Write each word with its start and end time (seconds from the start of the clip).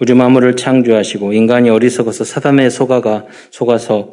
우주 0.00 0.14
만물을 0.14 0.56
창조하시고 0.56 1.32
인간이 1.32 1.70
어리석어서 1.70 2.24
사담에 2.24 2.70
속아가 2.70 3.26
속아서 3.50 4.12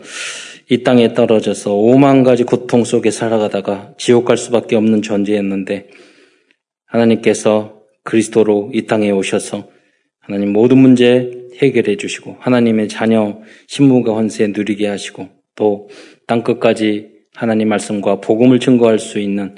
이 0.69 0.83
땅에 0.83 1.13
떨어져서 1.13 1.73
오만 1.75 2.23
가지 2.23 2.43
고통 2.43 2.83
속에 2.83 3.11
살아가다가 3.11 3.93
지옥 3.97 4.25
갈 4.25 4.37
수밖에 4.37 4.75
없는 4.75 5.01
존재였는데 5.01 5.89
하나님께서 6.87 7.81
그리스도로 8.03 8.71
이 8.73 8.85
땅에 8.87 9.11
오셔서 9.11 9.69
하나님 10.19 10.53
모든 10.53 10.79
문제 10.79 11.31
해결해 11.61 11.97
주시고 11.97 12.37
하나님의 12.39 12.87
자녀 12.87 13.39
신분과 13.67 14.13
헌세 14.15 14.47
누리게 14.47 14.87
하시고 14.87 15.29
또 15.55 15.87
땅 16.27 16.43
끝까지 16.43 17.09
하나님 17.35 17.69
말씀과 17.69 18.19
복음을 18.19 18.59
증거할 18.59 18.97
수 18.97 19.19
있는 19.19 19.55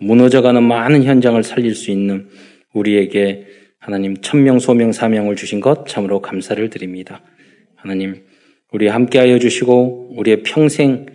무너져가는 0.00 0.60
많은 0.62 1.04
현장을 1.04 1.40
살릴 1.44 1.74
수 1.74 1.90
있는 1.90 2.28
우리에게 2.72 3.46
하나님 3.80 4.14
천명 4.18 4.58
소명 4.58 4.92
사명을 4.92 5.36
주신 5.36 5.60
것 5.60 5.86
참으로 5.86 6.20
감사를 6.20 6.68
드립니다. 6.68 7.22
하나님 7.74 8.26
우리 8.72 8.86
함께하여 8.88 9.38
주시고 9.38 10.16
우리의 10.16 10.42
평생 10.42 11.06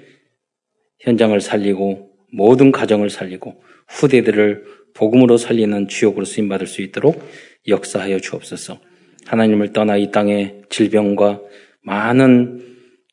현장을 0.99 1.40
살리고 1.40 2.09
모든 2.34 2.71
가정을 2.71 3.12
살리고 3.12 3.62
후대들을 3.88 4.63
복음으로 4.95 5.38
살리는 5.38 5.88
주역으로 5.88 6.26
쓰임 6.26 6.49
받을 6.49 6.66
수 6.66 6.81
있도록 6.81 7.23
역사하여 7.67 8.20
주옵소서. 8.20 8.79
하나님을 9.27 9.71
떠나 9.71 9.98
이 9.98 10.12
땅에 10.12 10.55
질병과 10.70 11.41
많은 11.84 12.66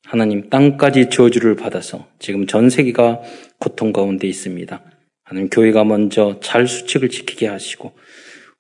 하나님 0.05 0.49
땅까지 0.49 1.11
저주를 1.11 1.57
받아서 1.57 2.09
지금 2.19 2.47
전 2.47 2.71
세계가 2.71 3.21
고통 3.59 3.93
가운데 3.93 4.27
있습니다. 4.27 4.83
하나님 5.25 5.51
교회가 5.51 5.85
먼저 5.85 6.41
잘 6.41 6.67
수칙을 6.67 7.11
지키게 7.11 7.47
하시고 7.47 7.93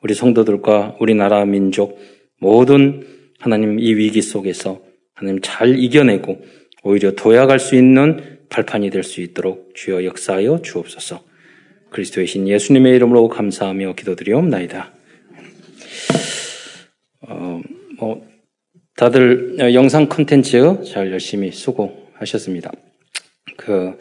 우리 0.02 0.14
성도들과 0.14 0.96
우리나라 1.00 1.44
민족 1.44 1.98
모든 2.40 3.06
하나님 3.38 3.78
이 3.78 3.94
위기 3.94 4.20
속에서 4.20 4.82
하나님 5.14 5.40
잘 5.42 5.78
이겨내고 5.78 6.42
오히려 6.82 7.12
도약할 7.12 7.60
수 7.60 7.76
있는 7.76 8.38
발판이 8.48 8.90
될 8.90 9.04
수 9.04 9.20
있도록 9.20 9.74
주여 9.74 10.04
역사하여 10.04 10.62
주옵소서. 10.62 11.22
그리스도의 11.90 12.26
신 12.26 12.48
예수님의 12.48 12.96
이름으로 12.96 13.28
감사하며 13.28 13.94
기도드리옵나이다. 13.94 14.92
어, 17.28 17.60
뭐 17.98 18.26
다들 18.96 19.56
영상 19.74 20.08
콘텐츠 20.08 20.82
잘 20.84 21.12
열심히 21.12 21.52
수고하셨습니다. 21.52 22.72
그 23.56 23.96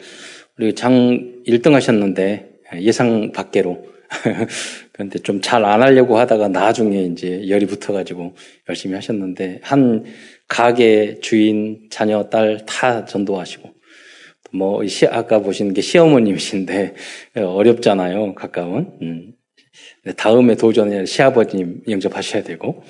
우리 0.58 0.74
장 0.74 1.42
1등 1.46 1.72
하셨는데 1.72 2.50
예상 2.80 3.32
밖으로 3.32 3.86
그런데 4.92 5.18
좀 5.18 5.40
잘 5.40 5.64
안 5.64 5.82
하려고 5.82 6.18
하다가 6.18 6.48
나중에 6.48 7.02
이제 7.04 7.48
열이 7.48 7.66
붙어가지고 7.66 8.34
열심히 8.68 8.94
하셨는데 8.94 9.60
한 9.62 10.04
가게 10.48 11.18
주인 11.20 11.88
자녀 11.90 12.28
딸 12.28 12.64
다 12.66 13.04
전도하시고 13.04 13.70
뭐 14.54 14.86
시, 14.86 15.06
아까 15.06 15.40
보신 15.40 15.72
게 15.72 15.80
시어머님이신데 15.80 16.94
어렵잖아요 17.36 18.34
가까운 18.34 18.98
음. 19.02 19.32
다음에 20.16 20.56
도전에 20.56 21.06
시아버님 21.06 21.82
영접하셔야 21.88 22.42
되고 22.42 22.82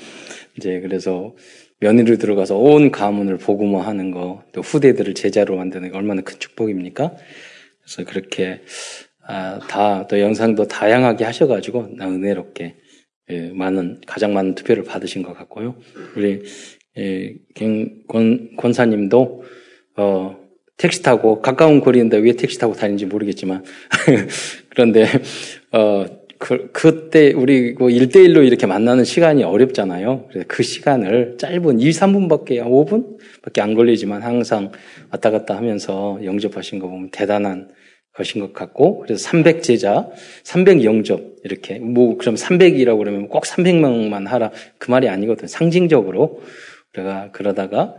이제 0.56 0.80
그래서 0.80 1.34
며느리 1.82 2.16
들어가서 2.16 2.56
온 2.56 2.92
가문을 2.92 3.38
복음화 3.38 3.84
하는 3.84 4.12
거, 4.12 4.44
또 4.52 4.60
후대들을 4.60 5.14
제자로 5.14 5.56
만드는 5.56 5.90
게 5.90 5.96
얼마나 5.96 6.22
큰 6.22 6.38
축복입니까? 6.38 7.16
그래서 7.80 8.08
그렇게 8.08 8.60
아, 9.26 9.58
다, 9.68 10.06
또 10.08 10.18
영상도 10.20 10.66
다양하게 10.66 11.24
하셔가지고, 11.24 11.90
나 11.96 12.08
은혜롭게, 12.08 12.76
예, 13.30 13.50
많은, 13.54 14.00
가장 14.06 14.32
많은 14.34 14.54
투표를 14.54 14.82
받으신 14.84 15.22
것 15.22 15.32
같고요. 15.34 15.76
우리, 16.16 16.42
예, 16.98 17.34
권, 18.08 18.56
권사님도, 18.56 19.44
어, 19.96 20.36
택시 20.76 21.02
타고, 21.02 21.40
가까운 21.40 21.80
거리인데 21.80 22.18
왜 22.18 22.32
택시 22.32 22.58
타고 22.58 22.74
다니는지 22.74 23.06
모르겠지만, 23.06 23.64
그런데, 24.70 25.06
어, 25.70 26.04
그, 26.42 26.70
그때 26.72 27.32
우리 27.32 27.72
그 27.76 27.84
1대1로 27.84 28.44
이렇게 28.44 28.66
만나는 28.66 29.04
시간이 29.04 29.44
어렵잖아요. 29.44 30.26
그래서 30.28 30.44
그 30.48 30.64
시간을 30.64 31.36
짧은 31.38 31.78
2, 31.78 31.90
3분밖에, 31.90 32.60
5분? 32.64 33.18
밖에 33.42 33.60
안 33.60 33.74
걸리지만 33.74 34.22
항상 34.22 34.72
왔다 35.12 35.30
갔다 35.30 35.56
하면서 35.56 36.18
영접하신 36.24 36.80
거 36.80 36.88
보면 36.88 37.10
대단한 37.12 37.68
것인 38.14 38.40
것 38.40 38.52
같고, 38.52 39.00
그래서 39.00 39.22
300 39.22 39.62
제자, 39.62 40.08
300 40.44 40.84
영접, 40.84 41.20
이렇게, 41.44 41.78
뭐, 41.78 42.16
그럼 42.16 42.34
300이라고 42.34 42.98
그러면 42.98 43.28
꼭 43.28 43.44
300명만 43.44 44.26
하라. 44.26 44.50
그 44.78 44.90
말이 44.90 45.08
아니거든. 45.08 45.48
상징적으로. 45.48 46.40
우리가 46.94 47.30
그러다가 47.32 47.94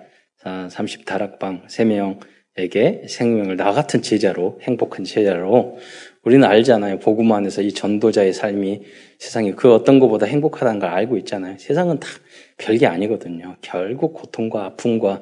30 0.69 1.05
다락방 1.05 1.67
3명에게 1.67 3.07
생명을 3.07 3.57
나 3.57 3.71
같은 3.71 4.01
제자로, 4.01 4.59
행복한 4.61 5.03
제자로, 5.03 5.77
우리는 6.23 6.47
알잖아요. 6.47 6.99
복음 6.99 7.31
안에서 7.31 7.61
이 7.61 7.73
전도자의 7.73 8.33
삶이 8.33 8.83
세상에 9.19 9.51
그 9.53 9.73
어떤 9.73 9.99
것보다 9.99 10.25
행복하다는 10.25 10.79
걸 10.79 10.89
알고 10.89 11.17
있잖아요. 11.19 11.57
세상은 11.57 11.99
다 11.99 12.07
별게 12.57 12.85
아니거든요. 12.85 13.57
결국 13.61 14.13
고통과 14.13 14.65
아픔과 14.65 15.21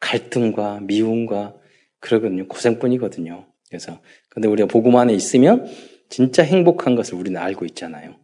갈등과 0.00 0.80
미움과 0.82 1.54
그러거든요. 2.00 2.46
고생뿐이거든요. 2.46 3.46
그래서 3.68 4.00
근데 4.38 4.46
우리가 4.46 4.68
복음 4.68 4.94
안에 4.94 5.12
있으면 5.14 5.66
진짜 6.08 6.44
행복한 6.44 6.94
것을 6.94 7.14
우리는 7.14 7.40
알고 7.40 7.64
있잖아요. 7.66 8.14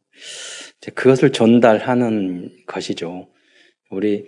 그것을 0.95 1.33
전달하는 1.33 2.53
것이죠. 2.69 3.27
우리 3.91 4.27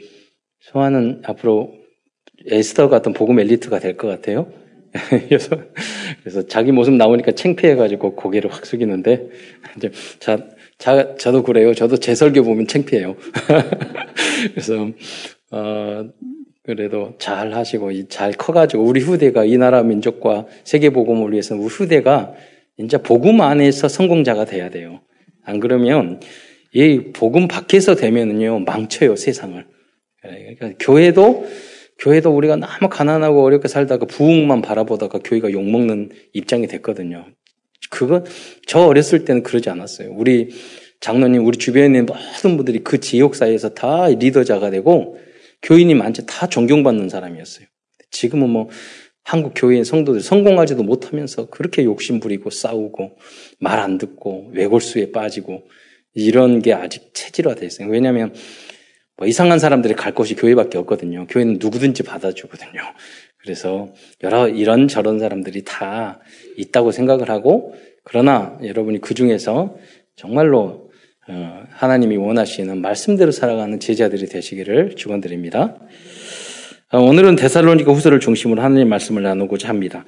소아는 0.59 1.23
앞으로 1.25 1.73
에스더 2.45 2.89
같은 2.89 3.13
복음 3.13 3.39
엘리트가 3.39 3.79
될 3.79 3.97
것 3.97 4.09
같아요. 4.09 4.53
그래서, 5.29 5.51
그래서 6.23 6.47
자기 6.49 6.73
모습 6.73 6.95
나오니까 6.95 7.33
창피해가지고 7.33 8.17
고개를 8.17 8.53
확 8.53 8.67
숙이는데, 8.67 9.29
이제, 9.77 9.93
자, 10.19 10.49
자, 10.79 11.15
저도 11.17 11.45
그래요. 11.45 11.73
저도 11.73 11.99
제 11.99 12.17
설교 12.17 12.43
보면 12.43 12.67
창피해요. 12.67 13.15
그래서, 14.55 14.91
어, 15.53 16.09
그래도 16.66 17.15
잘 17.19 17.54
하시고 17.54 18.09
잘 18.09 18.32
커가지고 18.32 18.82
우리 18.82 19.00
후대가 19.00 19.44
이 19.44 19.56
나라 19.56 19.84
민족과 19.84 20.47
세계 20.65 20.91
복음을 20.91 21.31
위해서 21.31 21.54
우리 21.54 21.66
후대가 21.66 22.34
이제 22.77 22.99
복음 22.99 23.41
안에서 23.41 23.87
성공자가 23.88 24.44
돼야 24.44 24.69
돼요. 24.69 25.00
안 25.44 25.60
그러면 25.60 26.21
이 26.75 27.12
복음 27.15 27.47
밖에서 27.47 27.94
되면은요 27.94 28.60
망쳐요 28.60 29.15
세상을. 29.15 29.65
그러니까 30.21 30.72
교회도 30.81 31.47
교회도 31.99 32.34
우리가 32.34 32.56
너무 32.56 32.88
가난하고 32.91 33.44
어렵게 33.44 33.69
살다가 33.69 34.05
부흥만 34.06 34.60
바라보다가 34.60 35.21
교회가 35.21 35.53
욕 35.53 35.62
먹는 35.62 36.10
입장이 36.32 36.66
됐거든요. 36.66 37.26
그거 37.91 38.25
저 38.66 38.81
어렸을 38.81 39.25
때는 39.25 39.44
그러지 39.44 39.71
않았어요. 39.71 40.10
우리 40.12 40.50
장로님, 41.00 41.47
우리 41.47 41.59
주변에 41.59 41.87
있는 41.87 42.06
모든 42.06 42.56
분들이 42.56 42.81
그 42.81 42.99
지역 42.99 43.37
사회에서 43.37 43.71
다 43.71 44.09
리더자가 44.09 44.71
되고 44.71 45.16
교인이 45.66 45.94
많지 45.94 46.27
다 46.27 46.47
존경받는 46.47 47.09
사람이었어요. 47.09 47.66
지금은 48.12 48.49
뭐 48.49 48.69
한국 49.25 49.53
교회의 49.56 49.84
성도들 49.84 50.21
성공하지도 50.21 50.84
못하면서 50.84 51.47
그렇게 51.47 51.84
욕심 51.84 52.21
부리고 52.21 52.50
싸우고 52.50 53.19
말 53.59 53.81
안 53.81 53.99
듣고 53.99 54.50
외골수에 54.53 55.10
빠지고 55.10 55.65
이런 56.15 56.62
게 56.62 56.72
아직 56.72 57.10
체질화되어 57.12 57.66
있어요. 57.66 57.88
왜냐하면 57.88 58.32
뭐 59.16 59.26
이상한 59.26 59.59
사람들이 59.59 59.94
갈 59.94 60.15
곳이 60.15 60.37
교회밖에 60.37 60.78
없거든요. 60.78 61.26
교회는 61.28 61.56
누구든지 61.59 62.05
받아주거든요. 62.05 62.81
그래서 63.38 63.93
여러 64.22 64.49
이런 64.49 64.87
저런 64.87 65.19
사람들이 65.19 65.65
다 65.65 66.21
있다고 66.56 66.93
생각을 66.93 67.28
하고 67.28 67.75
그러나 68.05 68.56
여러분이 68.62 69.00
그 69.00 69.15
중에서 69.15 69.76
정말로 70.15 70.60
어, 70.60 70.86
하나님이 71.70 72.16
원하시는 72.16 72.81
말씀대로 72.81 73.32
살아가는 73.32 73.81
제자들이 73.81 74.26
되시기를 74.26 74.94
축원드립니다. 74.94 75.75
어, 76.93 77.00
오늘은 77.00 77.34
데살로니가 77.34 77.93
후서를 77.93 78.20
중심으로 78.20 78.62
하나님 78.62 78.88
말씀을 78.88 79.25
나누고자 79.25 79.69
합니다. 79.69 80.05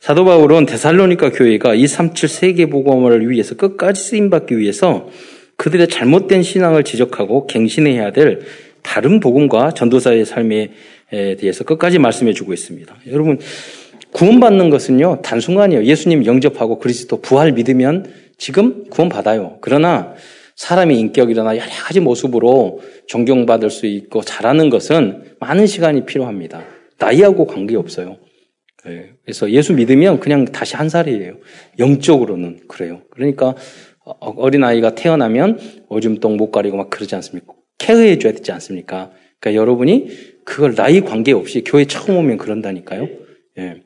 사도 0.00 0.24
바울은 0.24 0.66
데살로니가 0.66 1.30
교회가 1.30 1.74
237 1.74 2.28
세계 2.28 2.66
복음을 2.66 3.30
위해서 3.30 3.54
끝까지 3.54 4.02
쓰임 4.02 4.30
받기 4.30 4.58
위해서 4.58 5.08
그들의 5.56 5.86
잘못된 5.86 6.42
신앙을 6.42 6.82
지적하고 6.82 7.46
갱신해야 7.46 8.10
될 8.10 8.40
다른 8.82 9.20
복음과 9.20 9.72
전도사의 9.74 10.24
삶에 10.24 10.72
대해서 11.10 11.62
끝까지 11.62 12.00
말씀해 12.00 12.32
주고 12.32 12.52
있습니다. 12.52 12.92
여러분 13.08 13.38
구원받는 14.10 14.70
것은요 14.70 15.22
단순간이에요. 15.22 15.84
예수님 15.84 16.26
영접하고 16.26 16.80
그리스도 16.80 17.20
부활 17.20 17.52
믿으면 17.52 18.06
지금 18.38 18.84
구원받아요. 18.90 19.58
그러나 19.60 20.14
사람의 20.58 20.98
인격이나 20.98 21.56
여러 21.56 21.70
가지 21.70 22.00
모습으로 22.00 22.80
존경받을 23.06 23.70
수 23.70 23.86
있고 23.86 24.22
잘하는 24.22 24.70
것은 24.70 25.36
많은 25.38 25.68
시간이 25.68 26.04
필요합니다. 26.04 26.64
나이하고 26.98 27.46
관계없어요. 27.46 28.16
네. 28.84 29.12
그래서 29.22 29.50
예수 29.52 29.72
믿으면 29.72 30.18
그냥 30.18 30.46
다시 30.46 30.74
한 30.74 30.88
살이에요. 30.88 31.38
영적으로는 31.78 32.66
그래요. 32.66 33.02
그러니까 33.10 33.54
어린아이가 34.04 34.96
태어나면 34.96 35.60
오줌똥 35.90 36.36
못 36.36 36.50
가리고 36.50 36.76
막 36.76 36.90
그러지 36.90 37.14
않습니까? 37.14 37.52
케어해 37.78 38.18
줘야 38.18 38.32
되지 38.32 38.50
않습니까? 38.50 39.12
그러니까 39.38 39.60
여러분이 39.60 40.08
그걸 40.44 40.74
나이 40.74 41.00
관계없이 41.02 41.62
교회 41.62 41.84
처음 41.84 42.16
오면 42.18 42.36
그런다니까요. 42.36 43.08
예. 43.58 43.82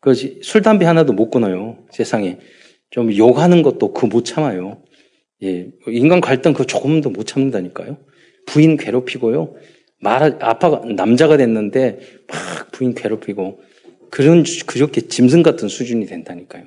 그술 0.00 0.62
담배 0.62 0.86
하나도 0.86 1.12
못 1.12 1.30
끊어요. 1.30 1.78
세상에. 1.92 2.38
좀 2.90 3.16
욕하는 3.16 3.62
것도 3.62 3.92
그 3.92 4.06
못 4.06 4.24
참아요. 4.24 4.82
예. 5.42 5.70
인간 5.88 6.20
갈등 6.20 6.52
그 6.52 6.66
조금도 6.66 7.10
못 7.10 7.26
참는다니까요. 7.26 7.98
부인 8.46 8.76
괴롭히고요. 8.76 9.54
말, 10.00 10.36
아빠가, 10.40 10.82
남자가 10.84 11.36
됐는데 11.36 12.00
막 12.26 12.70
부인 12.72 12.94
괴롭히고 12.94 13.60
그런, 14.10 14.44
그렇게 14.66 15.02
짐승 15.02 15.42
같은 15.42 15.68
수준이 15.68 16.06
된다니까요. 16.06 16.64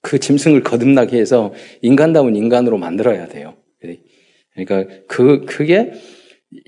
그 0.00 0.18
짐승을 0.18 0.62
거듭나게 0.62 1.18
해서 1.18 1.52
인간다운 1.82 2.36
인간으로 2.36 2.78
만들어야 2.78 3.28
돼요. 3.28 3.56
그러니까 4.54 4.96
그, 5.06 5.44
그게 5.44 5.92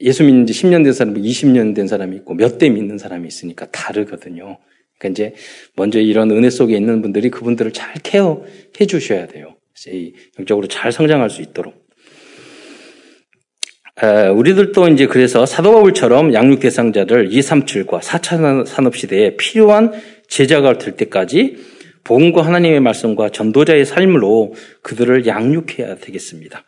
예수 0.00 0.24
믿는 0.24 0.46
지 0.46 0.52
10년 0.52 0.84
된 0.84 0.92
사람이 0.92 1.20
20년 1.20 1.74
된 1.74 1.86
사람이 1.86 2.16
있고 2.16 2.34
몇 2.34 2.58
대 2.58 2.68
믿는 2.68 2.98
사람이 2.98 3.26
있으니까 3.26 3.70
다르거든요. 3.70 4.58
그러니까 4.98 5.08
이제 5.08 5.34
먼저 5.74 5.98
이런 5.98 6.30
은혜 6.30 6.50
속에 6.50 6.76
있는 6.76 7.00
분들이 7.02 7.30
그분들을 7.30 7.72
잘 7.72 7.94
케어해 7.94 8.86
주셔야 8.86 9.26
돼요. 9.26 9.56
영적으로 10.38 10.68
잘 10.68 10.92
성장할 10.92 11.30
수 11.30 11.42
있도록. 11.42 11.74
우리들도 14.34 14.88
이제 14.88 15.06
그래서 15.06 15.44
사도 15.44 15.72
바울처럼 15.72 16.32
양육 16.32 16.60
대상자를 16.60 17.32
2, 17.32 17.42
3, 17.42 17.64
7과 17.66 18.00
4차 18.00 18.66
산업 18.66 18.96
시대에 18.96 19.36
필요한 19.36 19.92
제자가 20.26 20.78
될 20.78 20.96
때까지 20.96 21.56
복음과 22.04 22.42
하나님의 22.42 22.80
말씀과 22.80 23.28
전도자의 23.28 23.84
삶으로 23.84 24.54
그들을 24.82 25.26
양육해야 25.26 25.96
되겠습니다. 25.96 26.64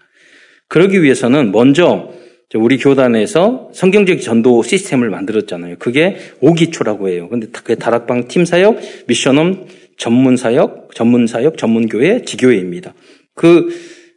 그러기 0.68 1.02
위해서는 1.02 1.52
먼저 1.52 2.12
우리 2.54 2.76
교단에서 2.76 3.70
성경적 3.72 4.20
전도 4.20 4.62
시스템을 4.62 5.08
만들었잖아요. 5.08 5.76
그게 5.78 6.16
오기초라고 6.40 7.08
해요. 7.08 7.28
근데 7.30 7.46
그게 7.50 7.76
다락방 7.76 8.28
팀 8.28 8.44
사역, 8.44 8.78
미션홈 9.06 9.68
전문 9.96 10.36
사역, 10.36 10.94
전문 10.94 11.26
사역, 11.26 11.58
전문 11.58 11.88
교회, 11.88 12.22
지교회입니다. 12.22 12.94
그, 13.34 13.68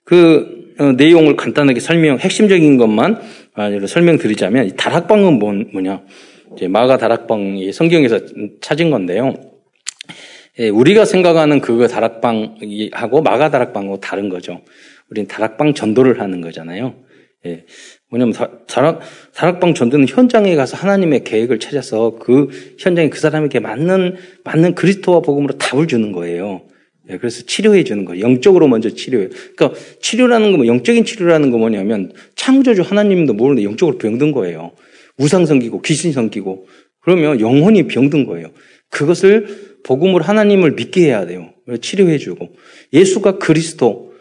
그, 0.03 0.73
어, 0.79 0.91
내용을 0.91 1.35
간단하게 1.35 1.79
설명, 1.79 2.17
핵심적인 2.17 2.77
것만 2.77 3.19
설명드리자면, 3.87 4.75
다락방은 4.75 5.39
뭐, 5.39 5.53
뭐냐. 5.53 6.03
마가 6.69 6.97
다락방이 6.97 7.71
성경에서 7.71 8.19
찾은 8.61 8.89
건데요. 8.89 9.33
예, 10.59 10.69
우리가 10.69 11.03
생각하는 11.03 11.59
그 11.59 11.87
다락방하고 11.87 13.21
마가 13.21 13.51
다락방하고 13.51 13.99
다른 13.99 14.29
거죠. 14.29 14.61
우리는 15.09 15.27
다락방 15.27 15.73
전도를 15.73 16.21
하는 16.21 16.41
거잖아요. 16.41 16.95
예. 18.13 18.17
뭐냐면 18.17 18.33
다락방 19.33 19.73
전도는 19.73 20.07
현장에 20.07 20.55
가서 20.55 20.77
하나님의 20.77 21.23
계획을 21.23 21.59
찾아서 21.59 22.17
그 22.19 22.49
현장에 22.77 23.09
그 23.09 23.19
사람에게 23.19 23.59
맞는 23.59 24.15
맞는 24.43 24.75
그리스도와 24.75 25.21
복음으로 25.21 25.57
답을 25.57 25.87
주는 25.87 26.11
거예요. 26.11 26.61
예, 27.09 27.17
그래서 27.17 27.43
치료해 27.45 27.83
주는 27.83 28.05
거예요. 28.05 28.23
영적으로 28.23 28.67
먼저 28.67 28.89
치료해요. 28.89 29.29
그러니까 29.55 29.79
치료라는 30.01 30.51
거, 30.51 30.57
뭐 30.57 30.67
영적인 30.67 31.05
치료라는 31.05 31.51
거 31.51 31.57
뭐냐면 31.57 32.11
창조주 32.35 32.81
하나님도 32.81 33.33
모르는데 33.33 33.63
영적으로 33.63 33.97
병든 33.97 34.31
거예요. 34.31 34.71
우상 35.17 35.45
섬기고 35.45 35.81
귀신 35.81 36.11
섬기고 36.11 36.67
그러면 37.01 37.39
영혼이 37.39 37.87
병든 37.87 38.25
거예요. 38.25 38.47
그것을 38.89 39.75
복음으로 39.83 40.23
하나님을 40.23 40.71
믿게 40.71 41.01
해야 41.01 41.25
돼요. 41.25 41.51
치료해 41.81 42.17
주고 42.17 42.49
예수가 42.93 43.37
그리스도 43.37 44.13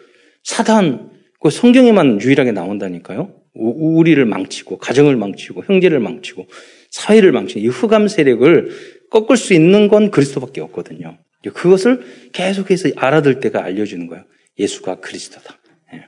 사단 0.43 1.11
그 1.41 1.51
성경에만 1.51 2.21
유일하게 2.21 2.53
나온다니까요. 2.53 3.44
우리를 3.55 4.25
망치고 4.25 4.79
가정을 4.79 5.17
망치고 5.17 5.65
형제를 5.65 6.01
망치고 6.01 6.47
사회를 6.91 7.33
망치고 7.33 7.61
이 7.61 7.69
흑암 7.69 8.09
세력을 8.09 8.71
꺾을 9.11 9.37
수 9.37 9.55
있는 9.55 9.89
건 9.89 10.11
그리스도밖에 10.11 10.61
없거든요. 10.61 11.19
그것을 11.53 12.31
계속해서 12.33 12.91
알아들 12.97 13.41
때가 13.41 13.63
알려주는 13.65 14.07
거예요. 14.07 14.25
예수가 14.59 14.97
그리스도다. 14.97 15.59
예. 15.95 16.07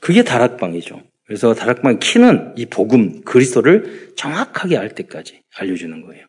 그게 0.00 0.22
다락방이죠. 0.22 1.02
그래서 1.26 1.54
다락방 1.54 1.98
키는 1.98 2.54
이 2.56 2.66
복음 2.66 3.22
그리스도를 3.22 4.12
정확하게 4.16 4.76
알 4.76 4.90
때까지 4.90 5.42
알려주는 5.56 6.02
거예요. 6.02 6.26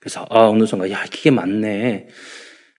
그래서 0.00 0.26
아 0.30 0.46
어느 0.46 0.66
순간 0.66 0.90
야 0.90 1.04
이게 1.04 1.30
맞네. 1.30 2.08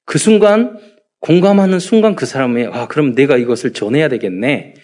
그 0.05 0.17
순간 0.17 0.79
공감하는 1.19 1.79
순간 1.79 2.15
그 2.15 2.25
사람이 2.25 2.67
아 2.71 2.87
그럼 2.87 3.15
내가 3.15 3.37
이것을 3.37 3.73
전해야 3.73 4.09
되겠네. 4.09 4.75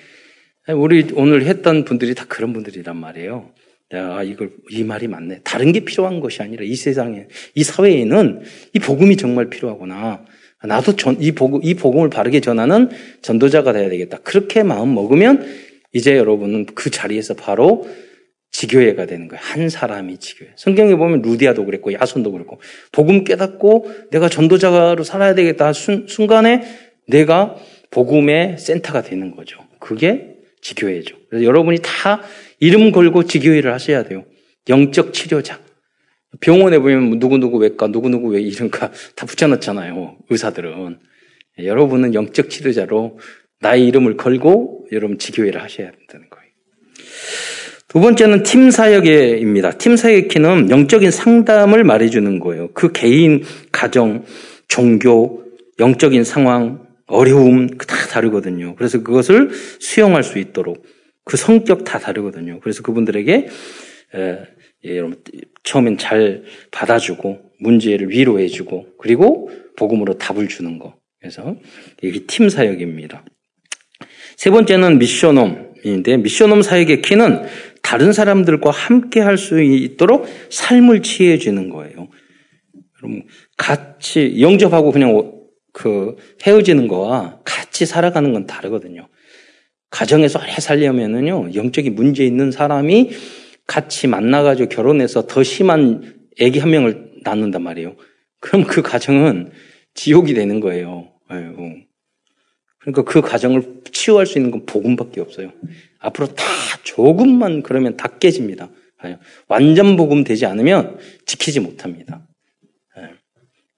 우리 0.69 1.07
오늘 1.15 1.45
했던 1.45 1.83
분들이 1.83 2.15
다 2.15 2.25
그런 2.27 2.53
분들이란 2.53 2.95
말이에요. 2.95 3.51
야, 3.93 4.23
이걸, 4.23 4.51
이 4.69 4.83
말이 4.83 5.07
맞네. 5.07 5.41
다른 5.43 5.71
게 5.71 5.81
필요한 5.81 6.19
것이 6.19 6.41
아니라 6.41 6.63
이 6.63 6.75
세상에, 6.75 7.27
이 7.53 7.63
사회에는 7.63 8.41
이 8.73 8.79
복음이 8.79 9.17
정말 9.17 9.49
필요하구나. 9.49 10.25
나도 10.63 10.95
전, 10.95 11.21
이 11.21 11.33
복음, 11.33 11.59
이 11.63 11.73
복음을 11.73 12.09
바르게 12.09 12.39
전하는 12.39 12.89
전도자가 13.21 13.73
돼야 13.73 13.89
되겠다. 13.89 14.19
그렇게 14.23 14.63
마음 14.63 14.95
먹으면 14.95 15.45
이제 15.91 16.17
여러분은 16.17 16.67
그 16.73 16.89
자리에서 16.89 17.33
바로 17.33 17.87
지교회가 18.51 19.05
되는 19.05 19.27
거예요. 19.27 19.41
한 19.43 19.67
사람이 19.67 20.17
지교회. 20.19 20.51
성경에 20.55 20.95
보면 20.95 21.21
루디아도 21.21 21.65
그랬고 21.65 21.91
야손도 21.91 22.31
그랬고 22.31 22.61
복음 22.91 23.23
깨닫고 23.25 23.91
내가 24.11 24.29
전도자로 24.29 25.03
살아야 25.03 25.35
되겠다 25.35 25.73
순, 25.73 26.05
순간에 26.07 26.63
내가 27.07 27.55
복음의 27.91 28.57
센터가 28.57 29.01
되는 29.01 29.35
거죠. 29.35 29.59
그게 29.79 30.32
지교회죠. 30.63 31.15
그래서 31.29 31.45
여러분이 31.45 31.79
다 31.83 32.21
이름 32.59 32.91
걸고 32.91 33.25
지교회를 33.25 33.71
하셔야 33.73 34.03
돼요. 34.03 34.25
영적 34.69 35.13
치료자. 35.13 35.59
병원에 36.39 36.79
보면 36.79 37.19
누구누구 37.19 37.57
외과, 37.57 37.87
누구누구 37.87 38.29
왜 38.29 38.41
이름가 38.41 38.91
다 39.15 39.25
붙여놨잖아요. 39.25 40.17
의사들은. 40.29 40.99
여러분은 41.59 42.15
영적 42.15 42.49
치료자로 42.49 43.19
나의 43.59 43.85
이름을 43.87 44.17
걸고 44.17 44.87
여러분 44.91 45.19
지교회를 45.19 45.61
하셔야 45.61 45.91
된다는 45.91 46.29
거예요. 46.29 46.43
두 47.87 47.99
번째는 47.99 48.41
팀 48.41 48.71
사역입니다. 48.71 49.77
팀 49.77 49.95
사역의 49.95 50.27
키는 50.29 50.71
영적인 50.71 51.11
상담을 51.11 51.83
말해주는 51.83 52.39
거예요. 52.39 52.69
그 52.73 52.91
개인, 52.91 53.43
가정, 53.71 54.25
종교, 54.67 55.43
영적인 55.79 56.23
상황, 56.23 56.82
어려움 57.07 57.67
다 57.67 57.95
다르거든요. 58.09 58.75
그래서 58.75 59.03
그것을 59.03 59.51
수용할 59.79 60.23
수 60.23 60.39
있도록 60.39 60.85
그 61.25 61.37
성격 61.37 61.83
다 61.83 61.99
다르거든요. 61.99 62.59
그래서 62.61 62.81
그분들에게 62.83 63.47
에, 64.15 64.39
예, 64.85 64.97
여러분 64.97 65.21
처음엔 65.63 65.97
잘 65.97 66.43
받아주고 66.71 67.39
문제를 67.59 68.09
위로해주고 68.09 68.97
그리고 68.99 69.49
복음으로 69.77 70.17
답을 70.17 70.47
주는 70.47 70.77
거. 70.79 70.95
그래서 71.19 71.55
이게 72.01 72.25
팀 72.25 72.49
사역입니다. 72.49 73.23
세 74.35 74.49
번째는 74.49 74.99
미션홈인데 74.99 76.17
미션홈 76.17 76.61
사역의 76.61 77.01
키는 77.01 77.43
다른 77.81 78.11
사람들과 78.13 78.71
함께 78.71 79.19
할 79.19 79.37
수 79.37 79.61
있도록 79.61 80.27
삶을 80.49 81.01
취해 81.01 81.37
주는 81.37 81.69
거예요. 81.69 82.09
그럼 82.97 83.23
같이 83.57 84.39
영접하고 84.39 84.91
그냥 84.91 85.32
그 85.73 86.15
헤어지는 86.43 86.87
거와 86.87 87.41
같이 87.43 87.85
살아가는 87.85 88.31
건 88.31 88.45
다르거든요. 88.47 89.09
가정에서 89.89 90.39
오래 90.39 90.53
살려면은요, 90.53 91.53
영적인 91.53 91.93
문제 91.95 92.23
있는 92.23 92.51
사람이 92.51 93.11
같이 93.67 94.07
만나가지고 94.07 94.69
결혼해서 94.69 95.27
더 95.27 95.43
심한 95.43 96.15
애기 96.39 96.59
한 96.59 96.71
명을 96.71 97.11
낳는단 97.23 97.61
말이에요. 97.61 97.95
그럼 98.39 98.63
그 98.65 98.81
가정은 98.81 99.51
지옥이 99.93 100.33
되는 100.33 100.59
거예요. 100.59 101.11
아이고. 101.27 101.73
그러니까 102.79 103.03
그 103.03 103.21
가정을 103.21 103.81
치유할 103.91 104.25
수 104.25 104.37
있는 104.37 104.51
건 104.51 104.65
복음밖에 104.65 105.21
없어요. 105.21 105.51
앞으로 105.99 106.27
다 106.27 106.43
조금만 106.83 107.63
그러면 107.63 107.95
다 107.95 108.07
깨집니다. 108.19 108.69
완전 109.47 109.95
복음 109.95 110.23
되지 110.23 110.45
않으면 110.45 110.97
지키지 111.25 111.59
못합니다. 111.59 112.27
예. 112.97 113.09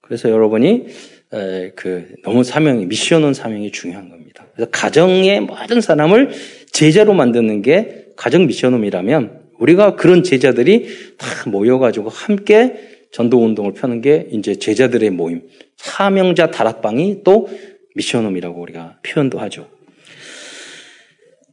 그래서 0.00 0.30
여러분이 0.30 0.86
그 1.30 2.14
너무 2.22 2.44
사명이 2.44 2.86
미션은 2.86 3.34
사명이 3.34 3.72
중요한 3.72 4.08
겁니다. 4.08 4.46
그래서 4.54 4.70
가정의 4.70 5.40
모든 5.40 5.80
사람을 5.80 6.30
제자로 6.70 7.14
만드는 7.14 7.62
게 7.62 8.06
가정 8.16 8.46
미션홈이라면 8.46 9.46
우리가 9.58 9.96
그런 9.96 10.22
제자들이 10.22 10.86
다 11.18 11.50
모여가지고 11.50 12.08
함께 12.08 12.74
전도 13.10 13.42
운동을 13.42 13.72
펴는 13.72 14.02
게 14.02 14.28
이제 14.32 14.56
제자들의 14.56 15.10
모임, 15.10 15.42
사명자 15.76 16.50
다락방이 16.50 17.22
또 17.24 17.48
미션홈이라고 17.94 18.60
우리가 18.60 18.98
표현도 19.02 19.38
하죠. 19.38 19.68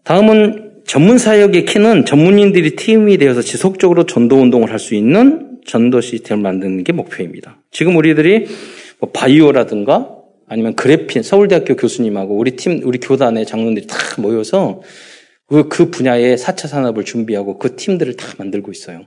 다음은 0.03 0.71
전문 0.85 1.17
사역의 1.17 1.65
키는 1.65 2.05
전문인들이 2.05 2.75
팀이 2.75 3.17
되어서 3.17 3.41
지속적으로 3.41 4.05
전도 4.05 4.35
운동을 4.35 4.69
할 4.69 4.79
수 4.79 4.95
있는 4.95 5.59
전도 5.65 6.01
시스템을 6.01 6.43
만드는 6.43 6.83
게 6.83 6.91
목표입니다. 6.91 7.61
지금 7.71 7.95
우리들이 7.95 8.47
뭐 9.03 9.11
바이오라든가 9.11 10.15
아니면 10.47 10.75
그래핀 10.75 11.23
서울대학교 11.23 11.75
교수님하고 11.75 12.37
우리 12.37 12.51
팀 12.51 12.79
우리 12.85 12.99
교단의 12.99 13.45
장로들이 13.45 13.85
다 13.85 13.97
모여서 14.21 14.81
그 15.45 15.89
분야의 15.91 16.37
4차 16.37 16.69
산업을 16.69 17.03
준비하고 17.03 17.59
그 17.59 17.75
팀들을 17.75 18.15
다 18.15 18.27
만들고 18.37 18.71
있어요. 18.71 19.05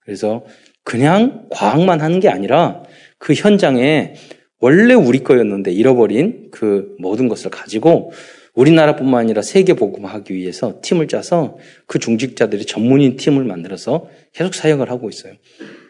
그래서 0.00 0.44
그냥 0.82 1.46
과학만 1.50 2.00
하는 2.00 2.18
게 2.18 2.28
아니라 2.28 2.82
그 3.18 3.32
현장에 3.32 4.14
원래 4.58 4.94
우리 4.94 5.22
거였는데 5.22 5.70
잃어버린 5.70 6.48
그 6.50 6.96
모든 6.98 7.28
것을 7.28 7.52
가지고 7.52 8.10
우리나라뿐만 8.54 9.20
아니라 9.20 9.42
세계 9.42 9.74
복음하기 9.74 10.34
위해서 10.34 10.80
팀을 10.82 11.06
짜서 11.06 11.58
그 11.86 12.00
중직자들이 12.00 12.66
전문인 12.66 13.14
팀을 13.14 13.44
만들어서 13.44 14.08
계속 14.32 14.56
사역을 14.56 14.90
하고 14.90 15.08
있어요. 15.08 15.34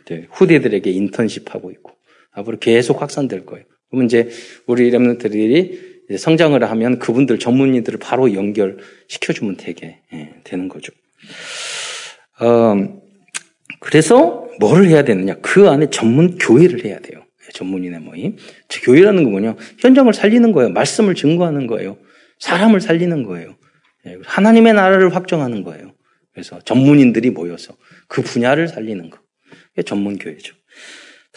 네, 0.05 0.27
후대들에게 0.33 0.91
인턴십하고 0.91 1.71
있고 1.71 1.98
앞으로 2.39 2.59
계속 2.59 3.03
확산될 3.03 3.47
거예요. 3.47 3.65
그러면 3.91 4.07
이제 4.07 4.29
우리 4.67 4.91
랩런트들이 4.91 6.17
성장을 6.17 6.63
하면 6.63 6.99
그분들 6.99 7.39
전문인들을 7.39 7.99
바로 7.99 8.33
연결시켜주면 8.33 9.57
되게 9.57 10.01
예, 10.13 10.35
되는 10.45 10.69
거죠. 10.69 10.93
어, 12.41 13.01
그래서 13.81 14.49
뭐를 14.61 14.89
해야 14.89 15.05
되느냐? 15.05 15.35
그 15.43 15.69
안에 15.69 15.91
전문 15.91 16.39
교회를 16.39 16.85
해야 16.85 16.99
돼요. 16.99 17.23
전문인의 17.53 18.01
모임. 18.01 18.37
교회라는 18.85 19.25
거 19.25 19.31
뭐냐? 19.31 19.57
현장을 19.79 20.13
살리는 20.13 20.53
거예요. 20.53 20.71
말씀을 20.71 21.15
증거하는 21.15 21.67
거예요. 21.67 21.99
사람을 22.39 22.81
살리는 22.81 23.23
거예요. 23.25 23.57
예, 24.07 24.17
하나님의 24.25 24.75
나라를 24.75 25.15
확정하는 25.15 25.63
거예요. 25.63 25.95
그래서 26.33 26.61
전문인들이 26.61 27.31
모여서 27.31 27.77
그 28.07 28.23
분야를 28.23 28.69
살리는 28.69 29.11
거. 29.11 29.19
전문교회죠. 29.85 30.55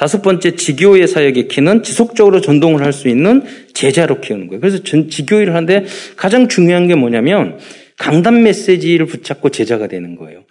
다섯 0.02 0.24
번째, 0.24 0.56
지교의 0.56 1.08
사역의 1.08 1.48
키는 1.48 1.84
지속적으로 1.84 2.42
전동을 2.42 2.84
할 2.84 2.92
수 2.92 3.08
있는 3.08 3.44
제자로 3.76 4.20
키우는 4.20 4.48
거예요. 4.48 4.60
그래서 4.60 4.80
지교회를 4.82 5.54
하는데 5.54 5.86
가장 6.16 6.48
중요한 6.48 6.88
게 6.88 6.96
뭐냐면 6.96 7.60
강단 8.00 8.42
메시지를 8.42 9.06
붙잡고 9.06 9.50
제자가 9.50 9.86
되는 9.86 10.16
거예요. 10.16 10.46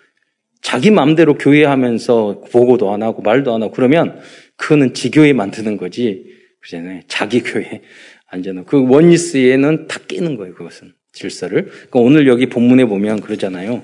자기 0.62 0.92
마음대로 0.92 1.34
교회 1.34 1.64
하면서 1.64 2.44
보고도 2.52 2.92
안 2.94 3.02
하고 3.02 3.22
말도 3.22 3.52
안 3.52 3.64
하고 3.64 3.72
그러면 3.72 4.20
그거는 4.56 4.94
지교회 4.94 5.32
만드는 5.32 5.78
거지. 5.78 6.26
그잖아요. 6.60 7.00
자기 7.08 7.40
교회. 7.42 7.80
안전한. 8.28 8.66
그 8.66 8.86
원리스에는 8.88 9.88
다 9.88 9.98
끼는 10.06 10.36
거예요, 10.36 10.54
그것은. 10.54 10.92
질서를. 11.12 11.64
그러니까 11.64 11.98
오늘 11.98 12.28
여기 12.28 12.46
본문에 12.46 12.84
보면 12.84 13.20
그러잖아요. 13.20 13.82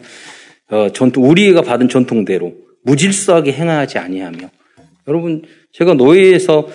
어, 0.71 0.93
전통, 0.93 1.29
우리가 1.29 1.63
받은 1.63 1.89
전통대로 1.89 2.55
무질서하게 2.85 3.53
행하지 3.53 3.99
아니하며. 3.99 4.56
여러분, 5.09 5.43
제가 5.73 5.95
노예에서 5.95 6.69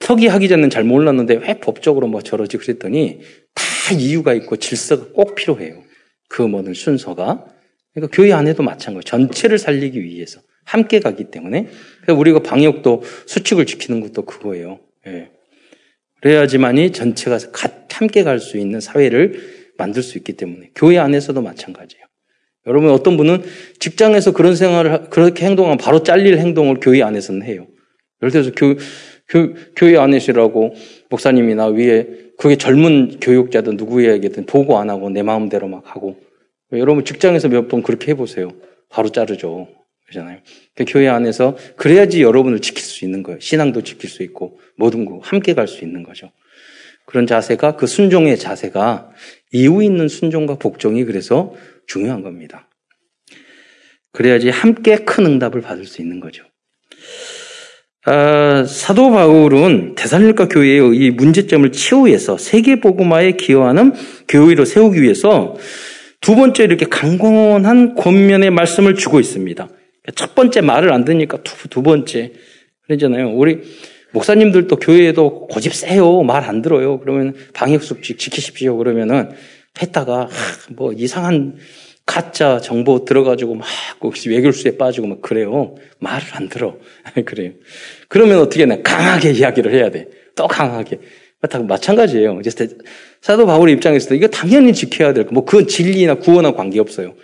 서기하기 0.00 0.48
전엔 0.48 0.70
잘 0.70 0.84
몰랐는데 0.84 1.36
왜 1.36 1.58
법적으로 1.60 2.06
뭐 2.08 2.20
저러지 2.20 2.58
그랬더니 2.58 3.20
다 3.54 3.94
이유가 3.94 4.34
있고 4.34 4.56
질서가 4.56 5.06
꼭 5.12 5.34
필요해요. 5.34 5.82
그 6.28 6.42
모든 6.42 6.74
순서가. 6.74 7.46
그러니까 7.94 8.16
교회 8.16 8.32
안에도 8.32 8.62
마찬가지예요. 8.62 9.02
전체를 9.02 9.58
살리기 9.58 10.02
위해서. 10.02 10.40
함께 10.64 11.00
가기 11.00 11.30
때문에. 11.30 11.68
그러니까 12.02 12.14
우리가 12.14 12.40
방역도 12.40 13.02
수칙을 13.26 13.66
지키는 13.66 14.00
것도 14.00 14.22
그거예요. 14.24 14.80
예. 15.06 15.30
그래야지만이 16.20 16.92
전체가 16.92 17.38
함께 17.90 18.24
갈 18.24 18.40
수 18.40 18.58
있는 18.58 18.80
사회를 18.80 19.72
만들 19.76 20.02
수 20.02 20.18
있기 20.18 20.32
때문에 20.32 20.70
교회 20.74 20.98
안에서도 20.98 21.40
마찬가지예요. 21.40 22.04
여러분 22.66 22.90
어떤 22.90 23.16
분은 23.16 23.42
직장에서 23.78 24.32
그런 24.32 24.56
생활을 24.56 25.10
그렇게 25.10 25.44
행동하면 25.46 25.78
바로 25.78 26.02
잘릴 26.02 26.38
행동을 26.38 26.78
교회 26.80 27.02
안에서는 27.02 27.42
해요. 27.42 27.66
예를 28.22 28.32
들어서 28.32 28.50
교, 28.56 28.74
교, 29.28 29.54
교회 29.76 29.98
안에서라고 29.98 30.74
목사님이나 31.10 31.66
위에 31.66 32.06
그게 32.38 32.56
젊은 32.56 33.20
교육자든 33.20 33.76
누구에게든 33.76 34.46
보고 34.46 34.78
안 34.78 34.90
하고 34.90 35.10
내 35.10 35.22
마음대로 35.22 35.68
막 35.68 35.82
하고 35.84 36.16
여러분 36.72 37.04
직장에서 37.04 37.48
몇 37.48 37.68
번 37.68 37.82
그렇게 37.82 38.10
해보세요. 38.12 38.48
바로 38.88 39.10
자르죠. 39.10 39.68
그러잖아요. 40.06 40.38
그 40.74 40.84
교회 40.86 41.08
안에서 41.08 41.56
그래야지 41.76 42.22
여러분을 42.22 42.60
지킬 42.60 42.82
수 42.82 43.04
있는 43.04 43.22
거예요. 43.22 43.40
신앙도 43.40 43.82
지킬 43.82 44.08
수 44.10 44.22
있고 44.22 44.58
모든 44.76 45.04
거 45.04 45.20
함께 45.22 45.54
갈 45.54 45.68
수 45.68 45.84
있는 45.84 46.02
거죠. 46.02 46.30
그런 47.06 47.26
자세가 47.26 47.76
그 47.76 47.86
순종의 47.86 48.38
자세가 48.38 49.10
이유 49.54 49.82
있는 49.82 50.08
순종과 50.08 50.56
복종이 50.56 51.04
그래서 51.04 51.54
중요한 51.86 52.22
겁니다. 52.22 52.68
그래야지 54.12 54.50
함께 54.50 54.96
큰 54.96 55.26
응답을 55.26 55.60
받을 55.60 55.84
수 55.84 56.02
있는 56.02 56.18
거죠. 56.18 56.44
아, 58.06 58.64
사도 58.64 59.10
바울은 59.10 59.94
대살릴과 59.94 60.48
교회의 60.48 60.96
이 60.96 61.10
문제점을 61.10 61.70
치유해서 61.72 62.36
세계 62.36 62.80
복음화에 62.80 63.32
기여하는 63.32 63.92
교회로 64.28 64.64
세우기 64.64 65.00
위해서 65.00 65.56
두 66.20 66.34
번째 66.34 66.64
이렇게 66.64 66.86
강건한 66.86 67.94
권면의 67.94 68.50
말씀을 68.50 68.96
주고 68.96 69.20
있습니다. 69.20 69.68
첫 70.16 70.34
번째 70.34 70.60
말을 70.62 70.92
안 70.92 71.04
듣니까 71.04 71.38
두, 71.42 71.68
두 71.68 71.82
번째. 71.82 72.32
그러잖아요. 72.86 73.30
우리 73.30 73.62
목사님들도 74.14 74.76
교회에도 74.76 75.48
고집 75.48 75.74
세요. 75.74 76.22
말 76.22 76.44
안 76.44 76.62
들어요. 76.62 77.00
그러면 77.00 77.34
방역수칙 77.52 78.18
지키십시오. 78.18 78.76
그러면은 78.76 79.30
했다가 79.80 80.28
뭐 80.76 80.92
이상한 80.92 81.56
가짜 82.06 82.60
정보 82.60 83.04
들어가지고 83.04 83.54
막 83.56 83.66
혹시 84.02 84.28
외교수에 84.30 84.76
빠지고 84.76 85.06
막 85.08 85.22
그래요. 85.22 85.74
말을 86.00 86.26
안 86.32 86.48
들어. 86.48 86.76
그래요. 87.24 87.52
그러면 88.08 88.38
어떻게 88.38 88.64
해? 88.64 88.82
강하게 88.82 89.32
이야기를 89.32 89.74
해야 89.74 89.90
돼. 89.90 90.08
또 90.36 90.46
강하게. 90.46 91.00
다 91.50 91.58
마찬가지예요. 91.58 92.40
이제 92.40 92.50
사도 93.20 93.44
바울의 93.44 93.74
입장에서도 93.74 94.14
이거 94.14 94.28
당연히 94.28 94.72
지켜야 94.72 95.12
될 95.12 95.26
거. 95.26 95.32
뭐 95.32 95.44
그건 95.44 95.66
진리나 95.66 96.14
구원과 96.14 96.54
관계 96.54 96.80
없어요. 96.80 97.14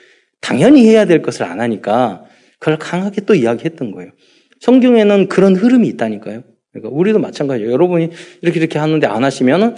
당연히 0.43 0.87
해야 0.87 1.07
될 1.07 1.23
것을 1.23 1.45
안 1.45 1.61
하니까 1.61 2.25
그걸 2.59 2.79
강하게 2.79 3.23
또 3.23 3.35
이야기했던 3.35 3.93
거예요. 3.93 4.11
성경에는 4.61 5.29
그런 5.29 5.57
흐름이 5.57 5.89
있다니까요. 5.89 6.43
그러니까 6.73 6.97
우리도 6.97 7.19
마찬가지예요. 7.19 7.71
여러분이 7.73 8.11
이렇게 8.43 8.61
이렇게 8.61 8.79
하는데 8.79 9.07
안 9.07 9.25
하시면은 9.25 9.77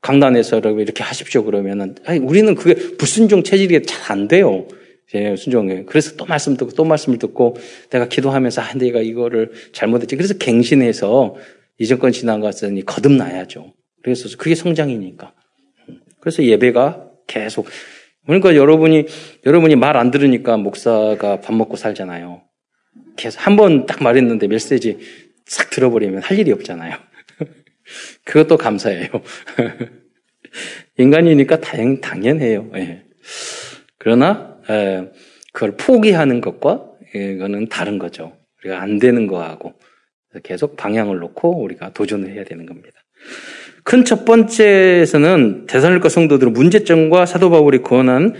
강단에서 0.00 0.58
이렇게 0.60 1.02
하십시오 1.02 1.44
그러면은 1.44 1.94
아니, 2.06 2.18
우리는 2.20 2.54
그게 2.54 2.74
불순종 2.96 3.42
체질이 3.42 3.82
잘 3.82 4.10
안 4.12 4.28
돼요. 4.28 4.66
예, 5.14 5.34
순종해. 5.36 5.84
그래서 5.86 6.16
또 6.16 6.24
말씀 6.24 6.56
듣고 6.56 6.72
또 6.72 6.84
말씀을 6.84 7.18
듣고 7.18 7.56
내가 7.90 8.08
기도하면서 8.08 8.60
아, 8.62 8.74
내가 8.74 9.00
이거를 9.00 9.50
잘못했지. 9.72 10.16
그래서 10.16 10.34
갱신해서 10.38 11.34
이전권 11.78 12.12
신앙 12.12 12.40
갔으니 12.40 12.84
거듭나야죠. 12.84 13.72
그래서 14.02 14.28
그게 14.38 14.54
성장이니까. 14.54 15.32
그래서 16.20 16.44
예배가 16.44 17.08
계속 17.26 17.66
그러니까 18.26 18.54
여러분이 18.54 19.06
여러분이 19.46 19.76
말 19.76 19.96
안 19.96 20.10
들으니까 20.10 20.56
목사가 20.56 21.40
밥 21.40 21.54
먹고 21.54 21.76
살잖아요. 21.76 22.42
계속 23.16 23.44
한 23.46 23.56
번 23.56 23.86
딱 23.86 24.02
말했는데 24.02 24.46
메시지 24.46 24.98
싹 25.46 25.70
들어버리면 25.70 26.22
할 26.22 26.38
일이 26.38 26.52
없잖아요. 26.52 26.96
그것도 28.24 28.56
감사해요. 28.56 29.08
인간이니까 30.98 31.60
당연, 31.60 32.00
당연해요. 32.00 32.70
예. 32.76 33.04
그러나 33.98 34.56
예, 34.68 35.10
그걸 35.52 35.76
포기하는 35.76 36.40
것과 36.40 36.86
이거는 37.14 37.68
다른 37.68 37.98
거죠. 37.98 38.36
우리가 38.60 38.80
안 38.80 38.98
되는 38.98 39.26
거하고 39.26 39.74
계속 40.42 40.76
방향을 40.76 41.18
놓고 41.18 41.62
우리가 41.62 41.92
도전을 41.92 42.32
해야 42.32 42.44
되는 42.44 42.66
겁니다. 42.66 43.00
큰 43.84 44.04
첫 44.04 44.24
번째에서는 44.24 45.66
대사일과 45.66 46.08
성도들은 46.08 46.52
문제점과 46.52 47.26
사도 47.26 47.50
바울이 47.50 47.78
권한 47.78 48.34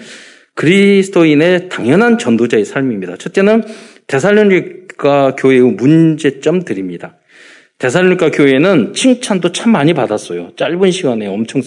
그리스도인의 0.54 1.68
당연한 1.68 2.18
전도자의 2.18 2.64
삶입니다. 2.64 3.16
첫째는 3.16 3.64
대살로니가 4.10 5.36
교회의 5.36 5.62
문제점들입니다. 5.62 7.16
대살로니가 7.78 8.30
교회는 8.32 8.92
칭찬도 8.92 9.52
참 9.52 9.70
많이 9.70 9.94
받았어요. 9.94 10.50
짧은 10.56 10.90
시간에 10.90 11.26
엄청 11.28 11.62